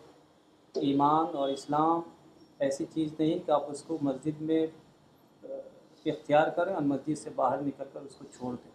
[0.74, 2.00] ایمان اور اسلام
[2.58, 4.66] ایسی چیز نہیں کہ آپ اس کو مسجد میں
[6.04, 8.70] اختیار کریں اور مسجد سے باہر نکل کر اس کو چھوڑ دیں۔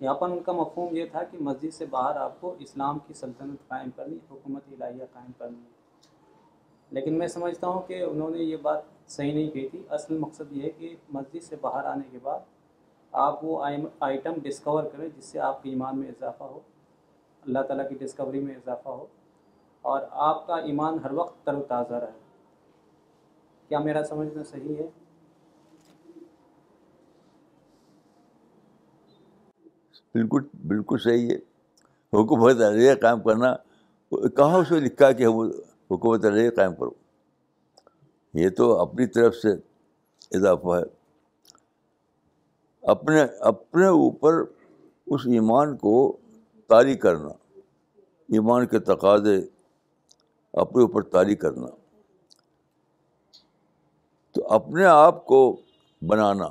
[0.00, 3.14] یہاں پر ان کا مفہوم یہ تھا کہ مسجد سے باہر آپ کو اسلام کی
[3.14, 5.81] سلطنت قائم کرنی، حکومت الہیہ قائم کرنی۔ ہے
[6.92, 10.52] لیکن میں سمجھتا ہوں کہ انہوں نے یہ بات صحیح نہیں کہی تھی۔ اصل مقصد
[10.52, 12.40] یہ ہے کہ مسجد سے باہر آنے کے بعد
[13.12, 13.64] آپ وہ
[14.00, 16.60] آئٹم ڈسکور کریں جس سے آپ کے ایمان میں اضافہ ہو،
[17.46, 19.06] اللہ تعالیٰ کی ڈسکوری میں اضافہ ہو،
[19.82, 22.18] اور آپ کا ایمان ہر وقت تر و تازہ رہے۔
[23.68, 24.88] کیا میرا سمجھنا صحیح ہے؟
[30.14, 31.36] بالکل بالکل صحیح ہے۔
[32.12, 33.54] حکومت علیہ قائم کرنا۔
[34.36, 35.26] کہاں اس میں لکھا کہ
[35.92, 36.90] حکومت علیہ قائم کرو۔
[38.34, 39.48] یہ تو اپنی طرف سے
[40.36, 41.02] اضافہ ہے۔
[42.82, 44.32] اپنے اپنے اوپر
[45.06, 46.16] اس ایمان کو
[46.68, 47.28] طاری کرنا،
[48.28, 49.38] ایمان کے تقاضے
[50.52, 51.66] اپنے اوپر طاری کرنا۔
[54.32, 55.56] تو اپنے آپ کو
[56.02, 56.44] بنانا،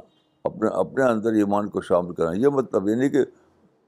[0.43, 3.19] اپنے اپنے اندر ایمان کو شامل کرنا، یہ مطلب یہ نہیں کہ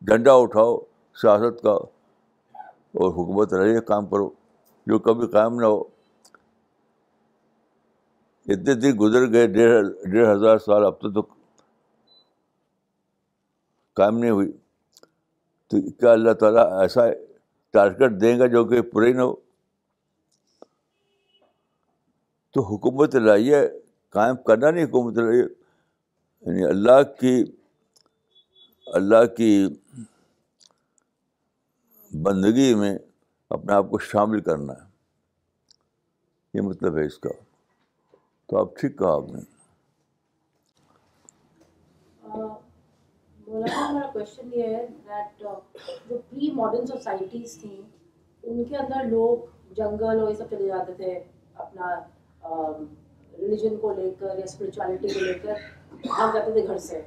[0.01, 0.77] ڈنڈا اٹھاؤ،
[1.21, 4.29] سیاست کا اور حکومت رہے کام کرو۔
[4.87, 5.81] جو کبھی قائم نہ ہو۔
[8.45, 11.21] اتنے دن گزر گئے، ڈیڑھ ڈیڑھ ہزار سال اب تو
[13.93, 14.51] قائم نہیں ہوئی۔
[15.67, 17.01] تو کیا اللہ تعالیٰ ایسا
[17.71, 19.35] ٹارگیٹ دیں گا جو کہ پورے نہ ہو؟
[22.51, 23.69] تو حکومت لائیے،
[24.09, 25.43] قائم کرنا نہیں حکومت لائیے۔
[26.41, 27.43] یعنی اللہ کی
[28.85, 29.67] اللہ کی
[32.23, 32.97] بندگی میں
[33.53, 34.85] اپنے آپ کو شامل کرنا ہے۔
[36.53, 37.29] یہ مطلب ہے اس کا۔
[38.45, 39.39] تو آپ ٹھیک کہا آپ نے۔
[43.47, 45.43] مولانا، ہمارا کوشچن یہ ہے دیٹ
[46.09, 47.81] جو پری ماڈرن سوسائٹیز تھیں،
[48.43, 49.37] ان کے اندر لوگ
[49.73, 51.99] جنگل اور یہ سب چلے جاتے تھے، اپنا
[53.39, 55.53] ریلیجن کو لے کر یا اسپرچولیٹی کو لے کر
[55.91, 57.01] بھاگ جاتے تھے گھر سے۔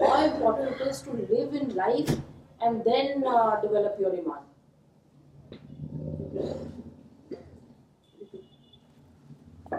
[0.00, 2.10] How important is to live in life
[2.58, 4.51] and then develop your ایمان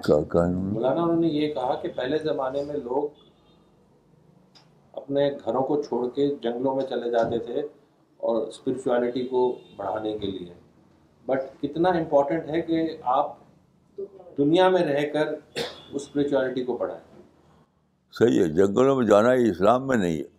[0.10, 3.04] مولانا انہوں نے یہ کہا کہ پہلے زمانے میں لوگ
[4.92, 7.62] اپنے گھروں کو چھوڑ کے جنگلوں میں چلے جاتے تھے
[8.18, 10.54] اور اسپرچویلٹی کو بڑھانے کے لیے۔
[11.26, 13.38] بٹ کتنا امپورٹنٹ ہے کہ آپ
[14.38, 15.62] دنیا میں رہ کر اس
[15.94, 17.22] اسپرچویلٹی کو بڑھائیں۔
[18.12, 20.34] صحیح ہے جنگلوں میں جانا ہی اسلام میں نہیں ہے۔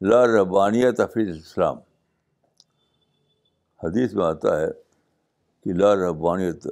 [0.00, 1.76] لا ربانیت فی اسلام
[3.84, 4.66] حدیث میں آتا ہے
[5.64, 6.66] کہ لا ربانیت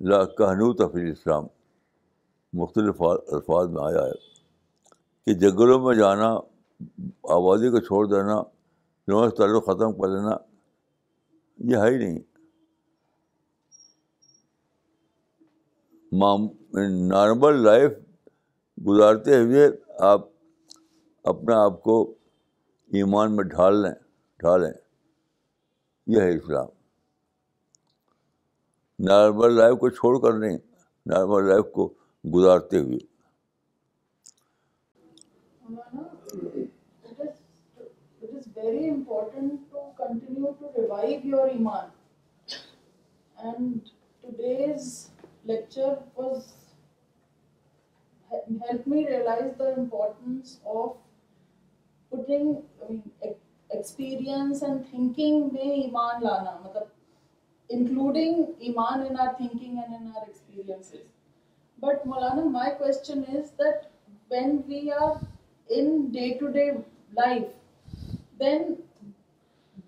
[0.00, 1.46] لا کہنوت فی اسلام
[2.52, 4.12] مختلف الفاظ میں آیا ہے
[5.26, 6.28] کہ جنگلوں میں جانا
[7.22, 8.42] آبادی کو چھوڑ دینا
[9.08, 10.36] لوگوں سے تعلق ختم کر لینا
[11.58, 12.18] یہ ہے ہی نہیں۔
[17.08, 17.90] نارمل لائف
[18.88, 20.28] گزارتے ہوئے آپ
[21.24, 22.14] اپنے آپ کو
[22.86, 23.94] ایمان میں ڈھال لیں،
[24.38, 24.72] ڈھالیں۔
[26.06, 26.83] یہ ہے اسلام۔
[28.98, 30.58] نارمل لائف کو چھوڑ کر نہیں،
[31.06, 32.98] نارمل لائف کو گزارتے ہوئے۔
[38.56, 38.90] ویری
[53.68, 56.93] ایکسپیرئنس اینڈ تھنکنگ میں ایمان لانا مطلب
[57.70, 61.02] انکلوڈنگ ایمان in our thinking and in our experiences
[61.78, 63.90] But Maulana, my question is that
[64.28, 65.20] when we are
[65.68, 66.78] in day-to-day
[67.12, 67.48] life,
[68.38, 68.78] then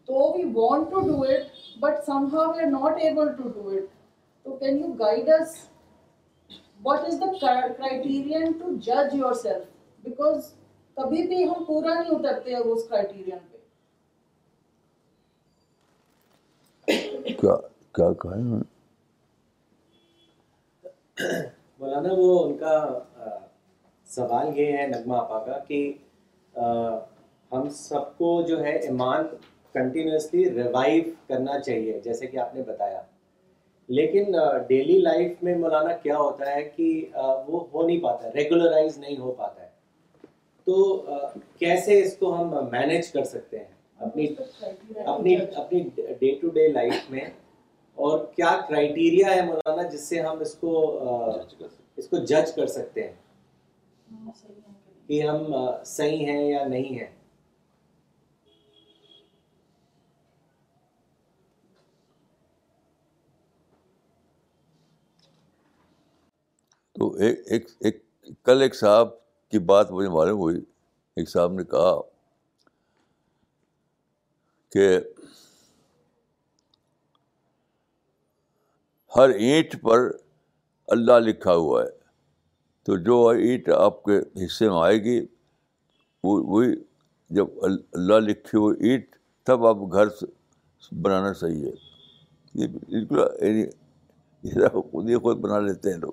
[0.06, 3.90] though we want to do it, but somehow we are not able to do it.
[4.46, 5.68] So can you guide us?
[6.82, 9.64] What is the criterion to judge yourself?
[10.04, 10.52] Because
[10.96, 13.55] کبھی بھی ہم پورا نہیں اترتے ہیں اس criterion پہ
[17.38, 17.57] کیا
[17.94, 18.37] کہا
[21.81, 22.77] مولانا وہ ان کا
[24.09, 25.81] سوال یہ ہے نغمہ آپا کا کہ
[27.53, 29.27] ہم سب کو جو ہے ایمان
[29.75, 33.01] کنٹینیوسلی ریوائو کرنا چاہیے جیسے کہ آپ نے بتایا
[33.88, 34.33] لیکن
[34.66, 36.88] ڈیلی لائف میں مولانا کیا ہوتا ہے کہ
[37.46, 39.68] وہ ہو نہیں پاتا ہے ریگولرائز نہیں ہو پاتا ہے
[40.66, 41.05] تو
[41.59, 44.26] کیسے اس کو ہم مینیج کر سکتے ہیں اپنی
[45.06, 45.82] اپنی اپنی
[46.20, 47.24] ڈے ٹو ڈے لائف میں
[47.94, 50.72] اور کیا کرائٹیریا ہے مولانا جس سے ہم اس کو
[51.97, 53.14] اس کو جج کر سکتے ہیں؟
[55.07, 55.44] کہ ہم
[55.86, 57.11] صحیح ہیں یا نہیں ہیں؟
[66.97, 68.03] تو ایک ایک ایک
[68.44, 69.09] کل ایک صاحب
[69.53, 70.61] کی بات مجھے معلوم ہوئی۔
[71.16, 72.01] ایک صاحب نے کہا
[74.72, 74.98] کہ
[79.16, 79.98] ہر اینٹ پر
[80.88, 81.88] اللہ لکھا ہوا ہے۔
[82.82, 85.26] تو جو اینٹ آپ کے حصے میں آئے گی
[86.24, 86.76] وہی
[87.30, 87.46] جب
[87.92, 90.06] اللہ لکھی ہوئی اینٹ، تب آپ گھر
[90.94, 91.72] بنانا صحیح ہے۔
[92.54, 93.66] یہ بالکل یعنی
[94.90, 96.12] خود ہی خود بنا لیتے ہیں لوگ۔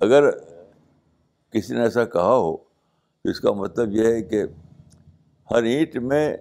[0.00, 0.30] اگر
[1.50, 2.65] کسی نے ایسا کہا ہو
[3.30, 4.42] اس کا مطلب یہ ہے کہ
[5.50, 6.36] ہر اینٹ میں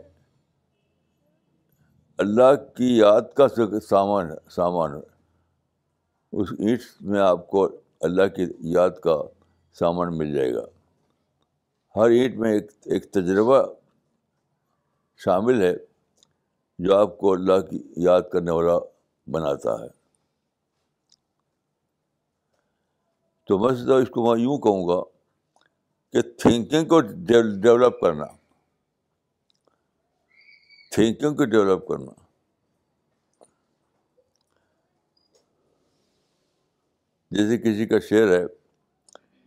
[2.17, 3.47] اللہ کی یاد کا
[3.89, 5.01] سامان ہے سامان ہے۔
[6.31, 7.69] اس اینٹ میں آپ کو
[8.01, 9.23] اللہ کی یاد کا
[9.73, 10.65] سامان مل جائے گا۔
[11.95, 13.63] ہر اینٹ میں ایک ایک تجربہ
[15.17, 15.73] شامل ہے
[16.79, 18.77] جو آپ کو اللہ کی یاد کرنے والا
[19.27, 19.87] بناتا ہے۔
[23.47, 25.14] تو میں سمجھتا اس کو میں یوں کہوں گا
[26.15, 28.25] کہ تھنکنگ کو ڈیولپ کرنا۔
[30.91, 32.11] تھنکنگ کو ڈیولپ کرنا۔
[37.31, 38.43] جیسے کسی کا شعر ہے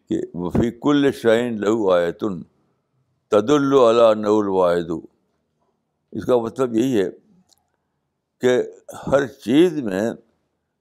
[0.08, 2.42] کہ وفی کل شائن لہو آئے تن
[3.28, 4.90] تد اللہ نول واحد۔
[6.12, 7.10] اس کا مطلب یہی ہے
[8.40, 8.62] کہ
[9.06, 10.10] ہر چیز میں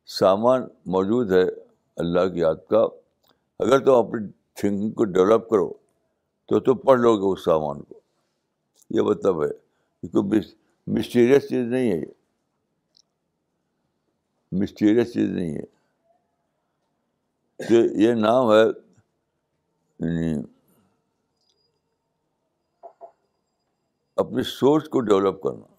[0.06, 1.44] سامان موجود ہے
[1.96, 2.88] اللہ کی یاد کا۔
[3.60, 4.28] اگر تم اپنی
[4.58, 5.74] تھنکنگ کو ڈیولپ کرو
[6.46, 8.00] تو تم پڑھ لو گے اس سامان کو۔
[8.90, 9.50] یہ مطلب ہے۔
[10.08, 10.40] کوئی
[10.88, 12.06] مسٹیریس چیز نہیں ہے یہ۔
[14.52, 15.78] مسٹیریس چیز نہیں ہے۔
[17.70, 18.66] کہ یہ نام ہے
[20.00, 20.44] یعنی
[24.16, 25.76] اپنی سوچ کو ڈیولپ کرنا۔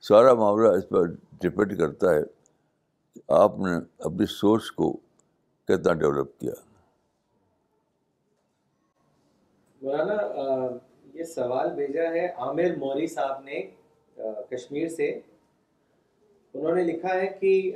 [0.00, 2.20] سارا معاملہ اس پر ڈپینڈ کرتا ہے
[3.14, 4.92] کہ آپ نے اپنی سوچ کو
[5.64, 6.73] کتنا ڈیولپ کیا۔
[9.84, 10.16] مولانا
[11.14, 13.60] یہ سوال بھیجا ہے عامر موری صاحب نے
[14.50, 15.08] کشمیر سے۔
[16.54, 17.72] انہوں نے لکھا ہے کہ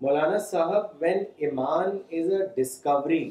[0.00, 3.28] مولانا صاحب وین ایمان is a discovery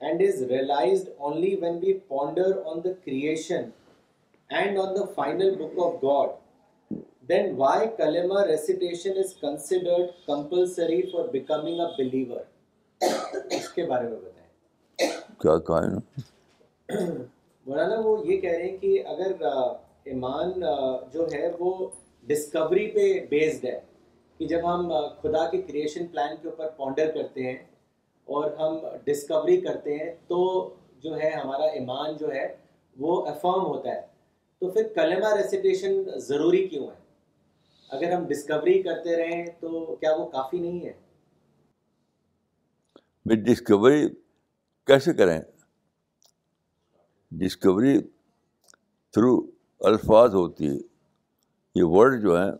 [0.00, 3.68] and is realised only when we ponder on the creation
[4.50, 6.28] and on the final book of God
[7.28, 12.40] then why کلما recitation is considered compulsory for becoming a believer
[13.56, 15.10] اس کے بارے میں بتائیں۔
[15.40, 15.98] کیا کہیں
[16.88, 19.32] مولانا، وہ یہ کہہ رہے ہیں کہ اگر
[20.04, 20.52] ایمان
[21.12, 21.70] جو ہے وہ
[22.26, 23.78] ڈسکوری پہ بیسڈ ہے،
[24.40, 27.56] کہ جب ہم خدا کے کریشن پلان کے اوپر پونڈر کرتے ہیں
[28.28, 30.38] اور ہم ڈسکوری کرتے ہیں، تو
[31.02, 32.46] جو ہے ہمارا ایمان جو ہے
[32.96, 34.00] وہ افارم ہوتا ہے۔
[34.62, 36.94] تو پھر کلمہ ریسیٹیشن ضروری کیوں ہے؟
[37.90, 40.92] اگر ہم ڈسکوری کرتے رہیں تو کیا وہ کافی نہیں ہے؟
[43.44, 44.08] ڈسکوری
[44.88, 45.40] کیسے کریں؟
[47.30, 48.00] ڈسکوری
[49.10, 49.50] تھرو
[49.80, 50.76] الفاظ ہوتی ہے۔
[51.74, 52.52] یہ ورڈ جو ہیں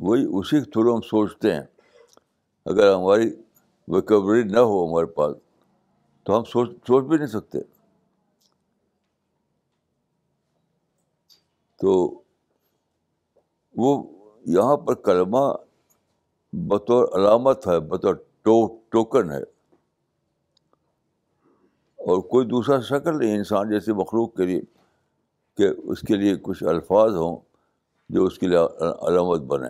[0.00, 1.62] وہی اسی کے تھرو ہم سوچتے ہیں۔
[2.66, 3.34] اگر ہماری
[3.88, 5.36] ویکوری نہ ہو ہمارے پاس،
[6.22, 7.58] تو ہم سوچ سوچ بھی نہیں سکتے۔
[11.76, 12.20] تو
[13.76, 14.04] وہ
[14.46, 15.54] یہاں پر کلمہ
[16.52, 18.14] بطور علامت ہے، بطور
[18.88, 19.55] ٹوکن ہے۔
[22.06, 24.60] اور کوئی دوسرا شکل نہیں، انسان جیسے مخلوق کے لیے،
[25.56, 27.36] کہ اس کے لیے کچھ الفاظ ہوں
[28.08, 28.58] جو اس کے لیے
[29.08, 29.68] علامت بنے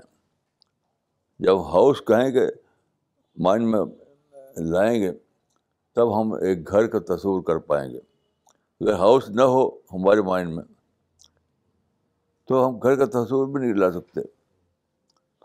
[1.38, 2.46] جب ہاؤس کہیں گے،
[3.36, 3.80] مائنڈ میں
[4.56, 5.12] لائیں گے،
[5.94, 7.98] تب ہم ایک گھر کا تصور کر پائیں گے۔
[8.80, 10.64] اگر ہاؤس نہ ہو ہمارے مائنڈ میں،
[12.44, 14.20] تو ہم گھر کا تصور بھی نہیں لا سکتے۔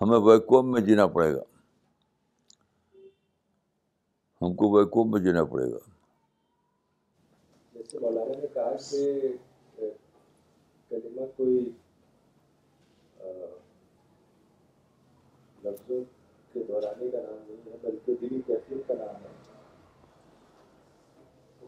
[0.02, 1.42] ہمیں ویکوم میں جینا پڑے گا۔
[4.42, 5.78] ہم کو ویکوم میں جینا پڑے گا۔
[8.82, 9.86] مولانا
[10.89, 11.71] کلمہ کوئی
[15.63, 16.03] لفظوں
[16.53, 19.41] کے دہرانے کا نام نہیں ہے، بلکہ دلی کیفیت کا نام ہے۔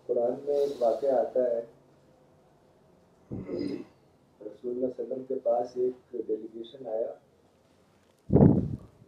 [0.06, 1.62] قرآن میں ایک واقعہ آتا ہے۔
[4.42, 7.14] رسول اللہ علیہ وسلم کے پاس ایک ڈیلیگیشن آیا،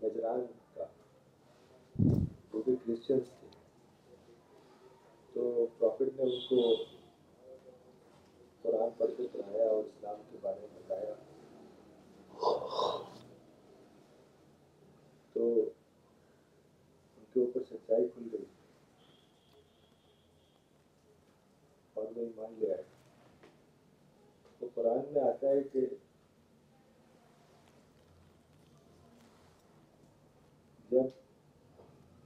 [0.04, 0.84] نجران کا۔
[2.54, 3.48] وہ بھی کرسچنس تھے۔
[5.34, 6.84] تو پروفٹ نے ان کو
[8.66, 11.14] قرآن پڑھ کے سنایا اور اسلام کے بارے میں بتایا۔
[15.34, 15.70] تو
[17.18, 18.46] ان کے اوپر سچائی کھل گئی۔
[21.94, 22.84] اور وہ ایمان لے آئے۔
[24.60, 25.80] تو قرآن میں آتا ہے کہ
[30.90, 31.06] جب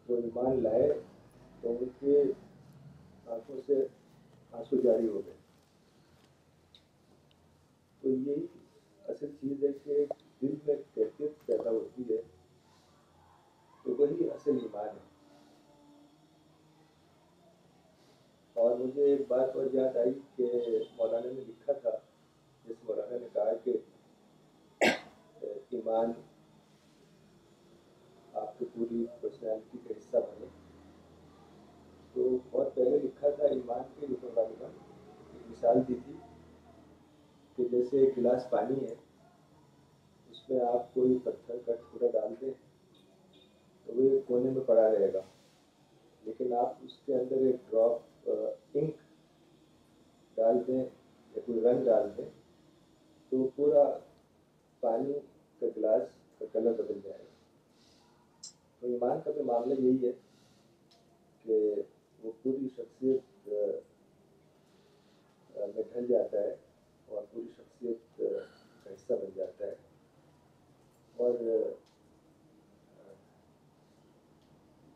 [0.08, 0.94] وہ ایمان لائے
[1.62, 2.24] تو ان کے
[3.28, 3.88] آنکھوں سے
[4.52, 5.39] آنسو جاری ہو گئے۔
[8.04, 8.45] تو یہی
[9.08, 10.06] اصل چیز ہے کہ
[10.41, 12.22] دل میں کیفیت پیدا ہوتی ہے
[13.84, 15.08] تو وہی اصل ایمان ہے۔
[18.54, 20.45] اور مجھے ایک بات اور یاد آئی کہ
[20.97, 21.89] مولانا نے لکھا تھا،
[22.66, 23.78] جس مولانا نے کہا کہ
[25.70, 26.12] ایمان
[28.34, 30.45] آپ کی پوری پرسنالٹی کا حصہ بنے
[32.14, 36.14] تو بہت پہلے لکھا تھا ایمان کے اوپر والے ایک مثال دی تھی
[37.56, 38.93] کہ جیسے ایک گلاس پانی ہے،
[40.30, 42.51] اس میں آپ کوئی پتھر کا ٹکڑا ڈال دیں
[43.86, 45.22] تو وہ ایک کونے میں پڑا رہے گا۔
[46.24, 48.30] لیکن آپ اس کے اندر ایک ڈراپ
[48.74, 48.95] انک
[50.38, 52.30] ڈال دیں، یا کوئی رنگ ڈال دیں
[53.32, 53.84] تو پورا
[54.84, 55.13] پانی
[55.61, 56.03] کا گلاس
[56.39, 57.28] کا کلر بدل جائے گا۔
[58.82, 60.11] تو ایمان کا بھی معاملہ یہی ہے
[61.45, 61.74] کہ
[62.24, 63.67] وہ پوری شخصیت میں
[65.84, 66.55] ڈھل جاتا ہے
[67.07, 68.23] اور پوری شخصیت کا
[68.93, 69.75] حصہ بن جاتا ہے۔
[71.17, 71.34] اور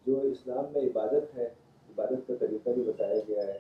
[0.06, 1.46] جو اسلام میں عبادت ہے،
[1.90, 3.60] عبادت کا طریقہ بھی بتایا گیا ہے۔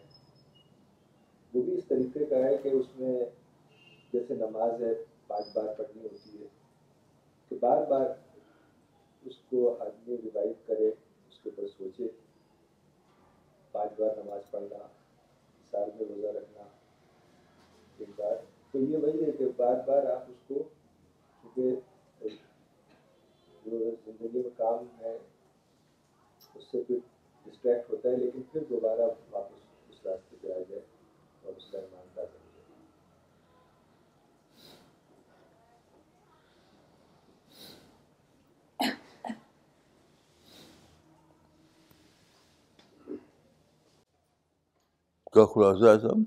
[1.53, 3.25] وہ بھی اس طریقے کا ہے کہ اس میں
[4.13, 4.93] جیسے نماز ہے،
[5.27, 6.47] پانچ بار پڑھنی ہوتی ہے،
[7.49, 8.05] کہ بار بار
[9.25, 10.87] اس کو آدمی ریوائو کرے،
[11.29, 12.07] اس کے اوپر سوچے۔
[13.71, 14.87] پانچ بار نماز پڑھنا،
[15.71, 16.63] سال میں روزہ رکھنا،
[17.97, 20.63] ایک بار تو یہ وہی ہے کہ بار بار آپ اس کو
[21.43, 21.75] کیونکہ
[23.65, 25.13] جو زندگی میں کام ہے،
[26.55, 26.97] اس سے پھر
[27.45, 30.81] ڈسٹریکٹ ہوتا ہے، لیکن پھر دوبارہ واپس اس راستے پہ آ جائے
[31.43, 32.71] اور اس کا ایماندار بن جائے۔
[45.33, 46.23] کا خلاصہ ہے صاحب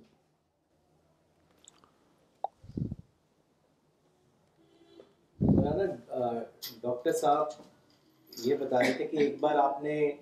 [5.41, 5.85] مولانا
[6.81, 7.47] ڈاکٹر صاحب
[8.45, 10.13] یہ بتا رہے تھے کہ ایک بار آپ نے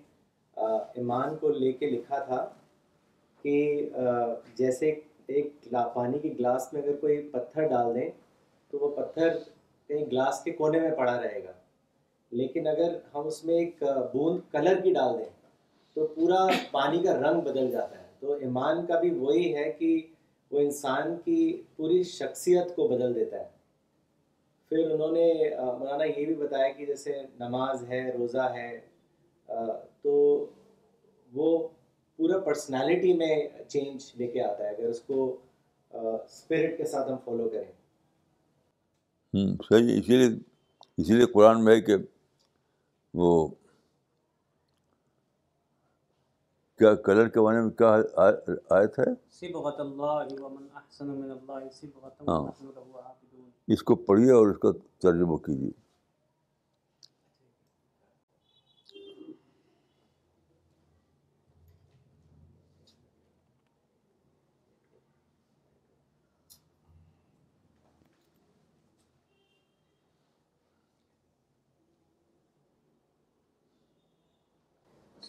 [0.57, 2.48] ایمان کو لے کے لکھا تھا
[3.42, 3.88] کہ
[4.55, 4.90] جیسے
[5.26, 5.52] ایک
[5.94, 8.11] پانی کے گلاس میں اگر کوئی پتھر ڈال دیں
[8.70, 9.28] تو وہ پتھر
[9.88, 11.52] کہیں گلاس کے کونے میں پڑا رہے گا۔
[12.32, 13.82] لیکن اگر ہم اس میں ایک
[14.12, 15.30] بوند کلر کی ڈال دیں
[15.94, 20.07] تو پورا پانی کا رنگ بدل جاتا ہے۔ تو ایمان کا بھی وہی ہے کہ
[20.50, 23.53] وہ انسان کی پوری شخصیت کو بدل دیتا ہے۔
[24.74, 25.26] پھر انہوں نے
[25.78, 28.70] مولانا یہ بھی بتایا کہ جیسے نماز ہے، روزہ ہے
[30.02, 30.12] تو
[31.32, 31.68] وہ
[32.18, 33.36] پورا پرسنالٹی میں
[33.68, 35.36] چینج لے کے آتا ہے۔ اگر اس کو
[35.92, 37.72] اسپرٹ کے ساتھ ہم فالو کریں۔
[39.34, 40.28] ہوں صحیح، اسی لیے
[40.98, 41.96] اسی لیے قرآن میں ہے کہ
[43.14, 43.30] وہ
[46.78, 47.96] کیا کلر کے بارے میں کیا
[48.70, 49.04] آیت ہے؟
[52.28, 52.46] ہاں۔
[53.68, 54.68] اس کو پڑھیے اور اس کا
[54.98, 55.84] ترجمہ کیجیے۔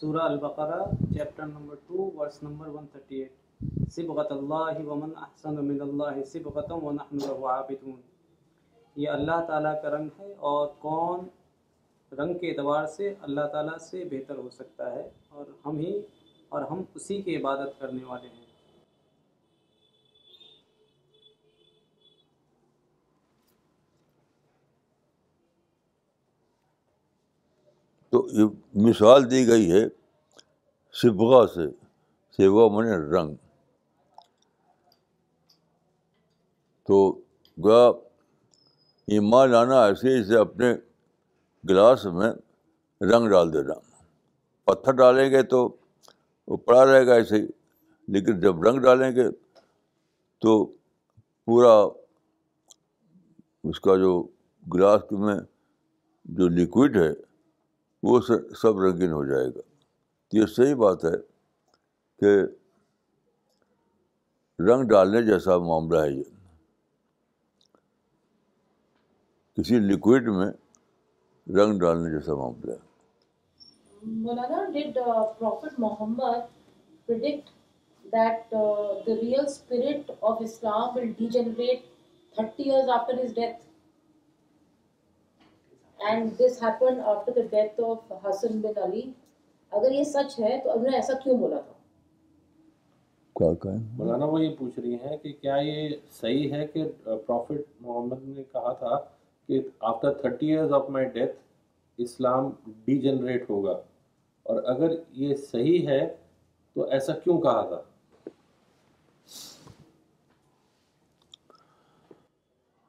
[0.06, 0.82] سورہ البقرہ
[1.14, 7.18] chapter number two verse number one thirty eight اللہ ومن احسن من اللہ صبغت ونحن
[7.22, 7.96] له عابدون.
[8.96, 11.26] یہ اللہ تعالیٰ کا رنگ ہے اور کون
[12.12, 15.92] رنگ کے اعتبار سے اللہ تعالیٰ سے بہتر ہو سکتا ہے اور ہم ہی
[16.48, 18.45] اور ہم اسی کی عبادت کرنے والے ہیں۔
[28.16, 28.44] تو یہ
[28.86, 29.88] مثال دی گئی ہے
[30.92, 31.66] سبغا سے
[32.38, 33.34] سبغا من رنگ۔
[36.88, 37.12] تو
[37.58, 37.86] گیا
[39.06, 40.72] ایمان لانا ایسے اسے اپنے
[41.68, 42.32] گلاس میں
[43.00, 43.74] رنگ ڈال دینا
[44.64, 45.76] پتھر ڈالیں گے تو
[46.48, 47.46] وہ پڑا رہے گا ایسے ہی،
[48.08, 49.30] لیکن جب رنگ ڈالیں گے
[50.38, 50.64] تو
[51.44, 51.74] پورا
[53.68, 54.22] اس کا جو
[54.74, 55.36] گلاس میں
[56.24, 57.10] جو لکوڈ ہے
[58.06, 58.20] وہ
[58.62, 59.60] سب رنگین ہو جائے گا۔
[60.28, 61.16] تو یہ صحیح بات ہے
[62.18, 62.42] کہ
[64.62, 66.22] رنگ ڈالنے جیسا معاملہ ہے یہ۔
[69.56, 70.46] کسی لکوڈ میں
[71.46, 72.86] رنگ ڈالنے جیسا معاملہ ہے۔
[74.02, 74.94] مولانا did
[75.38, 76.40] prophet Muhammad
[77.06, 77.50] predict
[78.04, 81.80] that the real spirit of Islam will degenerate
[82.34, 83.65] thirty years after his death
[86.00, 89.10] and this happen after the death of Hasan bin Ali
[89.72, 91.72] اگر یہ سچ ہے تو انہوں نے ایسا کیوں بولا تھا؟
[93.36, 95.88] کیا کہیں مولانا وہ یہ پوچھ رہی ہیں کہ کیا یہ
[96.20, 98.96] صحیح ہے کہ پروفٹ محمد نے کہا تھا
[99.48, 101.36] کہ after thirty years of my death
[101.98, 102.50] Islam
[102.98, 103.72] degenerate ہوگا؟
[104.46, 106.06] اور اگر یہ صحیح ہے
[106.76, 107.80] تو ایسا کیوں کہا تھا؟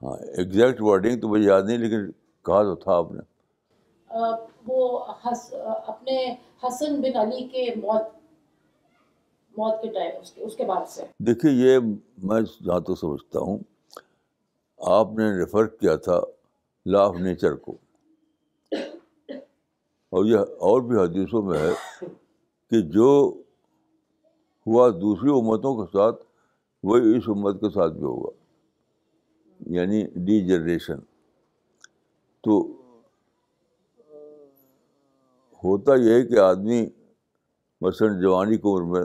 [0.01, 2.09] ہاں ایگزیکٹ ورڈنگ تو مجھے یاد نہیں لیکن
[2.47, 3.21] کہا تو تھا آپ نے۔
[4.67, 4.99] وہ
[5.87, 8.15] اپنے حسن بن علی کے موت
[9.57, 11.79] موت کے ٹائم اس کے بعد سے۔ دیکھیے یہ
[12.23, 13.57] میں جہاں تو سمجھتا ہوں
[14.77, 16.19] آپ نے ریفر کیا تھا
[16.85, 17.77] لا آف نیچر کو۔
[20.11, 22.05] اور یہ اور بھی حدیثوں میں ہے
[22.71, 23.09] کہ جو
[24.67, 26.23] ہوا دوسری امتوں کے ساتھ
[26.83, 28.29] وہی اس امت کے ساتھ بھی ہوگا۔
[29.59, 30.99] یعنی ڈی جنریشن
[32.47, 32.73] تو
[35.63, 36.87] ہوتا یہ ہے کہ آدمی
[37.81, 39.01] مثلاً جوانی کی عمر میں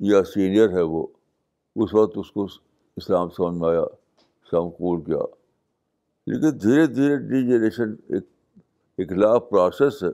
[0.00, 1.06] یا سینئر ہے وہ،
[1.76, 2.46] اس وقت اس کو
[2.96, 5.16] اسلام سمجھ میں آیا، اسلام قبول کیا۔
[6.26, 8.24] لیکن دھیرے دھیرے ڈی جنریشن ایک
[8.96, 10.08] ایک لا پروسیس ہے۔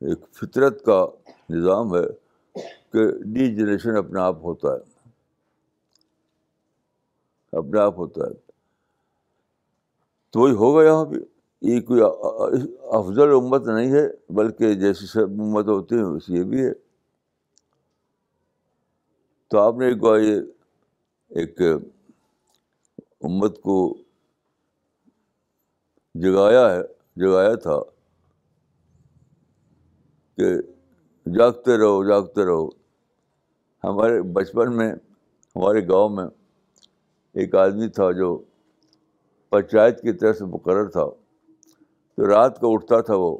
[0.00, 1.06] ایک فطرت کا
[1.50, 2.06] نظام ہے
[2.92, 5.08] کہ ڈی جنریشن اپنے آپ ہوتا ہے۔
[7.52, 8.47] اپنے آپ ہوتا ہے۔
[10.38, 11.18] تو وہی ہوگا یہاں بھی۔
[11.60, 12.00] یہ کوئی
[12.82, 16.72] افضل امت نہیں ہے، بلکہ جیسی سب امت ہوتی ہیں ویسے یہ بھی ہے۔
[19.48, 20.40] تو آپ نے ایک بار یہ
[21.28, 21.60] ایک
[23.20, 23.98] امت کو
[26.14, 26.82] جگایا ہے،
[27.16, 27.80] جگایا تھا
[30.36, 30.56] کہ
[31.30, 32.68] جاگتے رہو جاگتے رہو۔
[33.84, 34.92] ہمارے بچپن میں،
[35.56, 36.26] ہمارے گاؤں میں
[37.32, 38.42] ایک آدمی تھا جو
[39.50, 41.06] پنچایت کی طرف سے مقرر تھا۔
[42.16, 43.38] تو رات کو اٹھتا تھا وہ،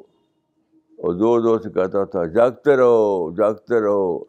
[0.98, 4.24] اور زور زور سے کہتا تھا، جاگتے رہو جاگتے رہو۔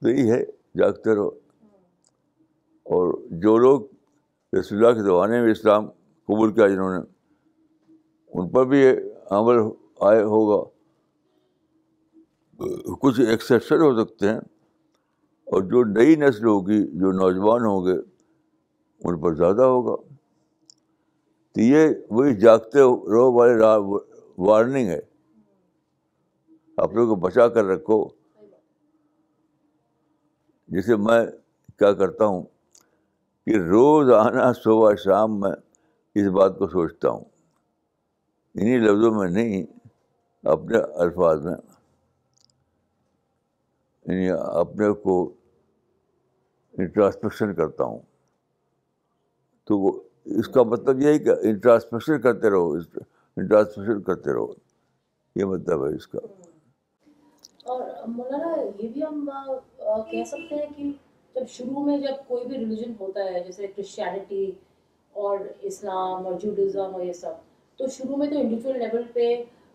[0.00, 0.44] تو یہ ہے،
[0.76, 1.28] جاگتے رہو۔
[2.82, 3.80] اور جو لوگ
[4.58, 5.86] رسول اللہ کے زمانے میں اسلام
[6.24, 7.00] قبول کیا، جنہوں نے،
[8.28, 8.88] ان پر بھی
[9.30, 9.56] عمل
[10.00, 10.68] آئے ہوگا۔
[13.00, 14.40] کچھ ایکسیپشن ہو سکتے ہیں۔
[15.44, 17.94] اور جو نئی نسل ہوگی، جو نوجوان ہوں گے،
[19.04, 20.07] ان پر زیادہ ہوگا۔
[21.52, 23.54] تو یہ وہی جاگتے رہو والے
[24.38, 25.00] وارننگ ہے۔
[26.76, 28.08] آپ لوگوں کو بچا کر رکھو۔
[30.68, 31.26] جیسے میں
[31.78, 32.42] کیا کرتا ہوں
[33.46, 35.52] کہ روز آنا صبح شام میں
[36.14, 37.24] اس بات کو سوچتا ہوں۔
[38.54, 39.66] انہیں لفظوں میں نہیں،
[40.42, 41.54] اپنے الفاظ میں۔
[44.06, 45.32] یعنی اپنے کو
[46.78, 47.98] انٹراسپیکشن کرتا ہوں۔
[49.64, 54.52] تو وہ اس کا مطلب یہ ہے کہ انٹراسپیکشن کرتے رہو انٹراسپیکشن کرتے رہو۔
[55.36, 56.18] یہ مطلب ہے اس کا۔
[57.64, 59.28] اور مولانا، یہ بھی ہم
[60.10, 60.90] کہہ سکتے ہیں کہ
[61.34, 64.50] جب شروع میں جب کوئی بھی ریلیجن ہوتا ہے، جیسے کرسچینٹی
[65.14, 67.32] اور اسلام اور جوڈزم اور یہ سب،
[67.78, 69.28] تو شروع میں تو انڈیویجول لیول پہ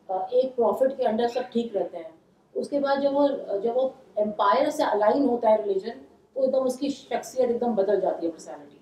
[0.09, 2.11] ایک پروفٹ کے انڈر سب ٹھیک رہتے ہیں۔
[2.55, 3.27] اس کے بعد جب وہ
[3.63, 7.61] جب وہ امپائر سے الائن ہوتا ہے ریلیجن تو ایک دم اس کی شخصیت ایک
[7.61, 8.72] دم بدل جاتی ہے پرسنالٹی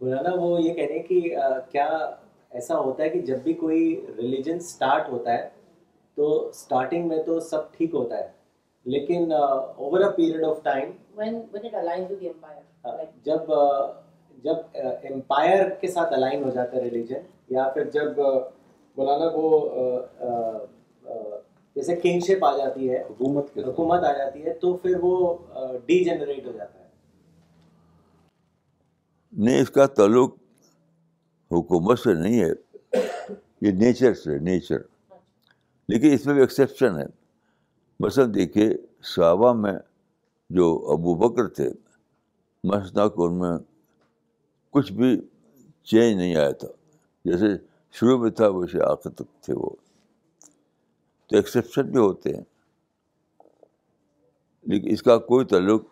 [0.00, 1.20] مولانا وہ یہ کہہ رہے ہیں کہ
[1.70, 1.86] کیا
[2.52, 3.80] ایسا ہوتا ہے کہ جب بھی کوئی
[4.16, 5.48] ریلیجن سٹارٹ ہوتا ہے
[6.16, 8.28] تو سٹارٹنگ میں تو سب ٹھیک ہوتا ہے
[8.86, 10.90] لیکن over a period of time
[13.24, 13.52] جب
[14.44, 14.56] جب
[15.04, 18.18] امپائر کے ساتھ الائن ہو جاتا ہے ریلیجن یا پھر جب
[18.96, 19.48] مولانا وہ
[21.76, 25.38] جیسے کنگ شپ آ جاتی ہے حکومت حکومت آ جاتی ہے تو پھر وہ
[25.86, 26.84] ڈی جنریٹ ہو جاتا ہے۔
[29.32, 30.34] نہیں اس کا تعلق
[31.50, 32.50] حکومت سے نہیں ہے۔
[33.60, 34.76] یہ نیچر سے نیچر
[35.88, 37.04] لیکن اس میں بھی ایکسیپشن ہے۔
[38.00, 38.70] مثلاً دیکھیے
[39.02, 39.72] صحابہ میں
[40.50, 41.70] جو ابو بکر تھے
[42.64, 43.58] مسنا کو ان میں
[44.70, 45.20] کچھ بھی
[45.82, 46.68] چینج نہیں آیا تھا۔
[47.24, 47.46] جیسے
[47.92, 49.70] شروع میں تھا ویسے آخر تک تھے وہ۔
[51.26, 52.44] تو ایکسیپشن بھی ہوتے ہیں۔
[54.62, 55.82] لیکن اس کا کوئی تعلق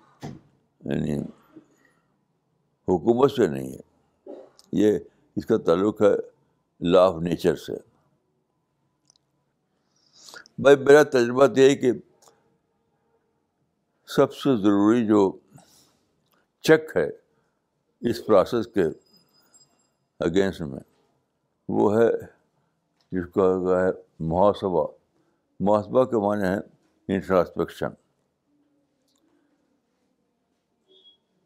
[0.84, 1.18] یعنی
[2.88, 4.32] حکومت سے نہیں ہے۔
[4.72, 4.98] یہ
[5.36, 6.14] اس کا تعلق ہے
[6.80, 7.72] لا آف نیچر سے۔
[10.58, 11.92] بھائی میرا تجربہ یہ ہے کہ
[14.06, 15.32] سب سے ضروری جو
[16.60, 17.08] چیک ہے
[18.10, 18.82] اس پروسیس کے
[20.20, 20.80] اگینسٹ میں
[21.68, 22.10] وہ ہے
[23.12, 23.42] جس کا
[23.82, 24.86] ہے محاسبہ
[25.64, 26.60] محاسبہ کے معنی ہیں
[27.08, 27.92] انٹراسپیکشن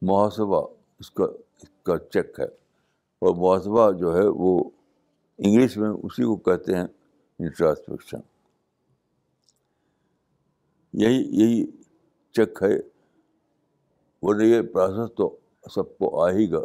[0.02, 0.66] محاسبہ
[1.00, 1.24] اس کا
[1.62, 2.44] اس کا چیک ہے.
[3.22, 4.70] اور محاسبہ جو ہے وہ
[5.38, 6.86] انگلش میں اسی کو کہتے ہیں
[7.38, 8.20] انٹراسپیکشن
[10.92, 11.66] یہی یہی
[12.34, 12.78] چیک ہے.
[14.22, 15.36] ورنہ یہ پروسیس تو
[15.74, 16.64] سب کو آ ہی گا.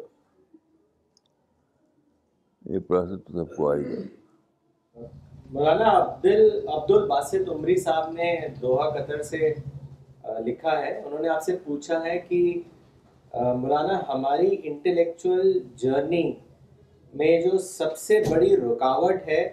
[2.66, 5.02] یہ پروسیس تو سب کو آئے گا.
[5.52, 6.26] مولانا عبد
[6.68, 9.54] عبد الباسط عمری صاحب نے دوحہ قطر سے
[10.46, 12.40] لکھا ہے۔ انہوں نے آپ سے پوچھا ہے کہ
[13.34, 16.32] مولانا ہماری انٹلیکچوئل جرنی
[17.14, 19.44] میں جو سب سے بڑی رکاوٹ ہے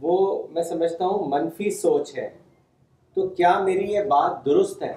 [0.00, 2.28] وہ میں سمجھتا ہوں منفی سوچ ہے۔
[3.16, 4.92] تو کیا میری یہ بات درست ہے؟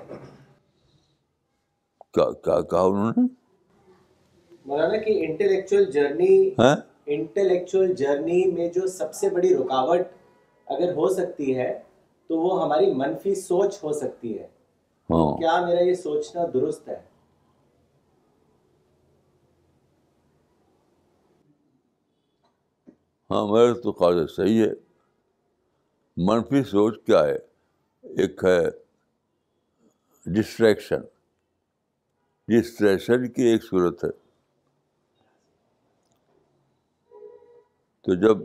[2.14, 3.28] کیا کہا انہوں نے؟
[4.66, 6.76] مولانا کہ انٹلیکچوئل جرنی ہیں
[7.10, 10.00] انٹلیکچوئل جرنی میں جو سب سے بڑی رکاوٹ
[10.66, 11.80] اگر ہو سکتی ہے
[12.28, 14.48] تو وہ ہماری منفی سوچ ہو سکتی ہے۔
[15.10, 17.02] ہاں۔ کیا میرا یہ سوچنا درست ہے؟
[23.30, 24.72] ہاں میرا تو قاعدہ صحیح ہے۔
[26.18, 27.38] منفی سوچ کیا ہے؟
[28.02, 28.70] ایک ہے
[30.26, 31.02] ڈسٹریکشن۔
[32.48, 34.29] ڈسٹریکشن کی ایک صورت ہے۔
[38.10, 38.38] تو جب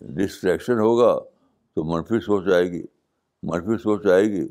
[0.00, 1.18] ڈسٹریکشن ہوگا
[1.74, 2.82] تو منفی سوچ آئے گی،
[3.42, 4.48] منفی سوچ آئے گی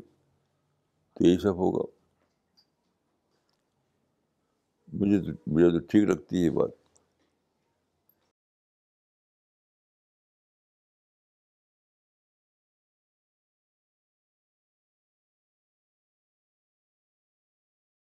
[1.14, 1.84] تو یہی سب ہوگا۔
[4.92, 6.81] مجھے تو مجھے تو ٹھیک لگتی ہے یہ بات۔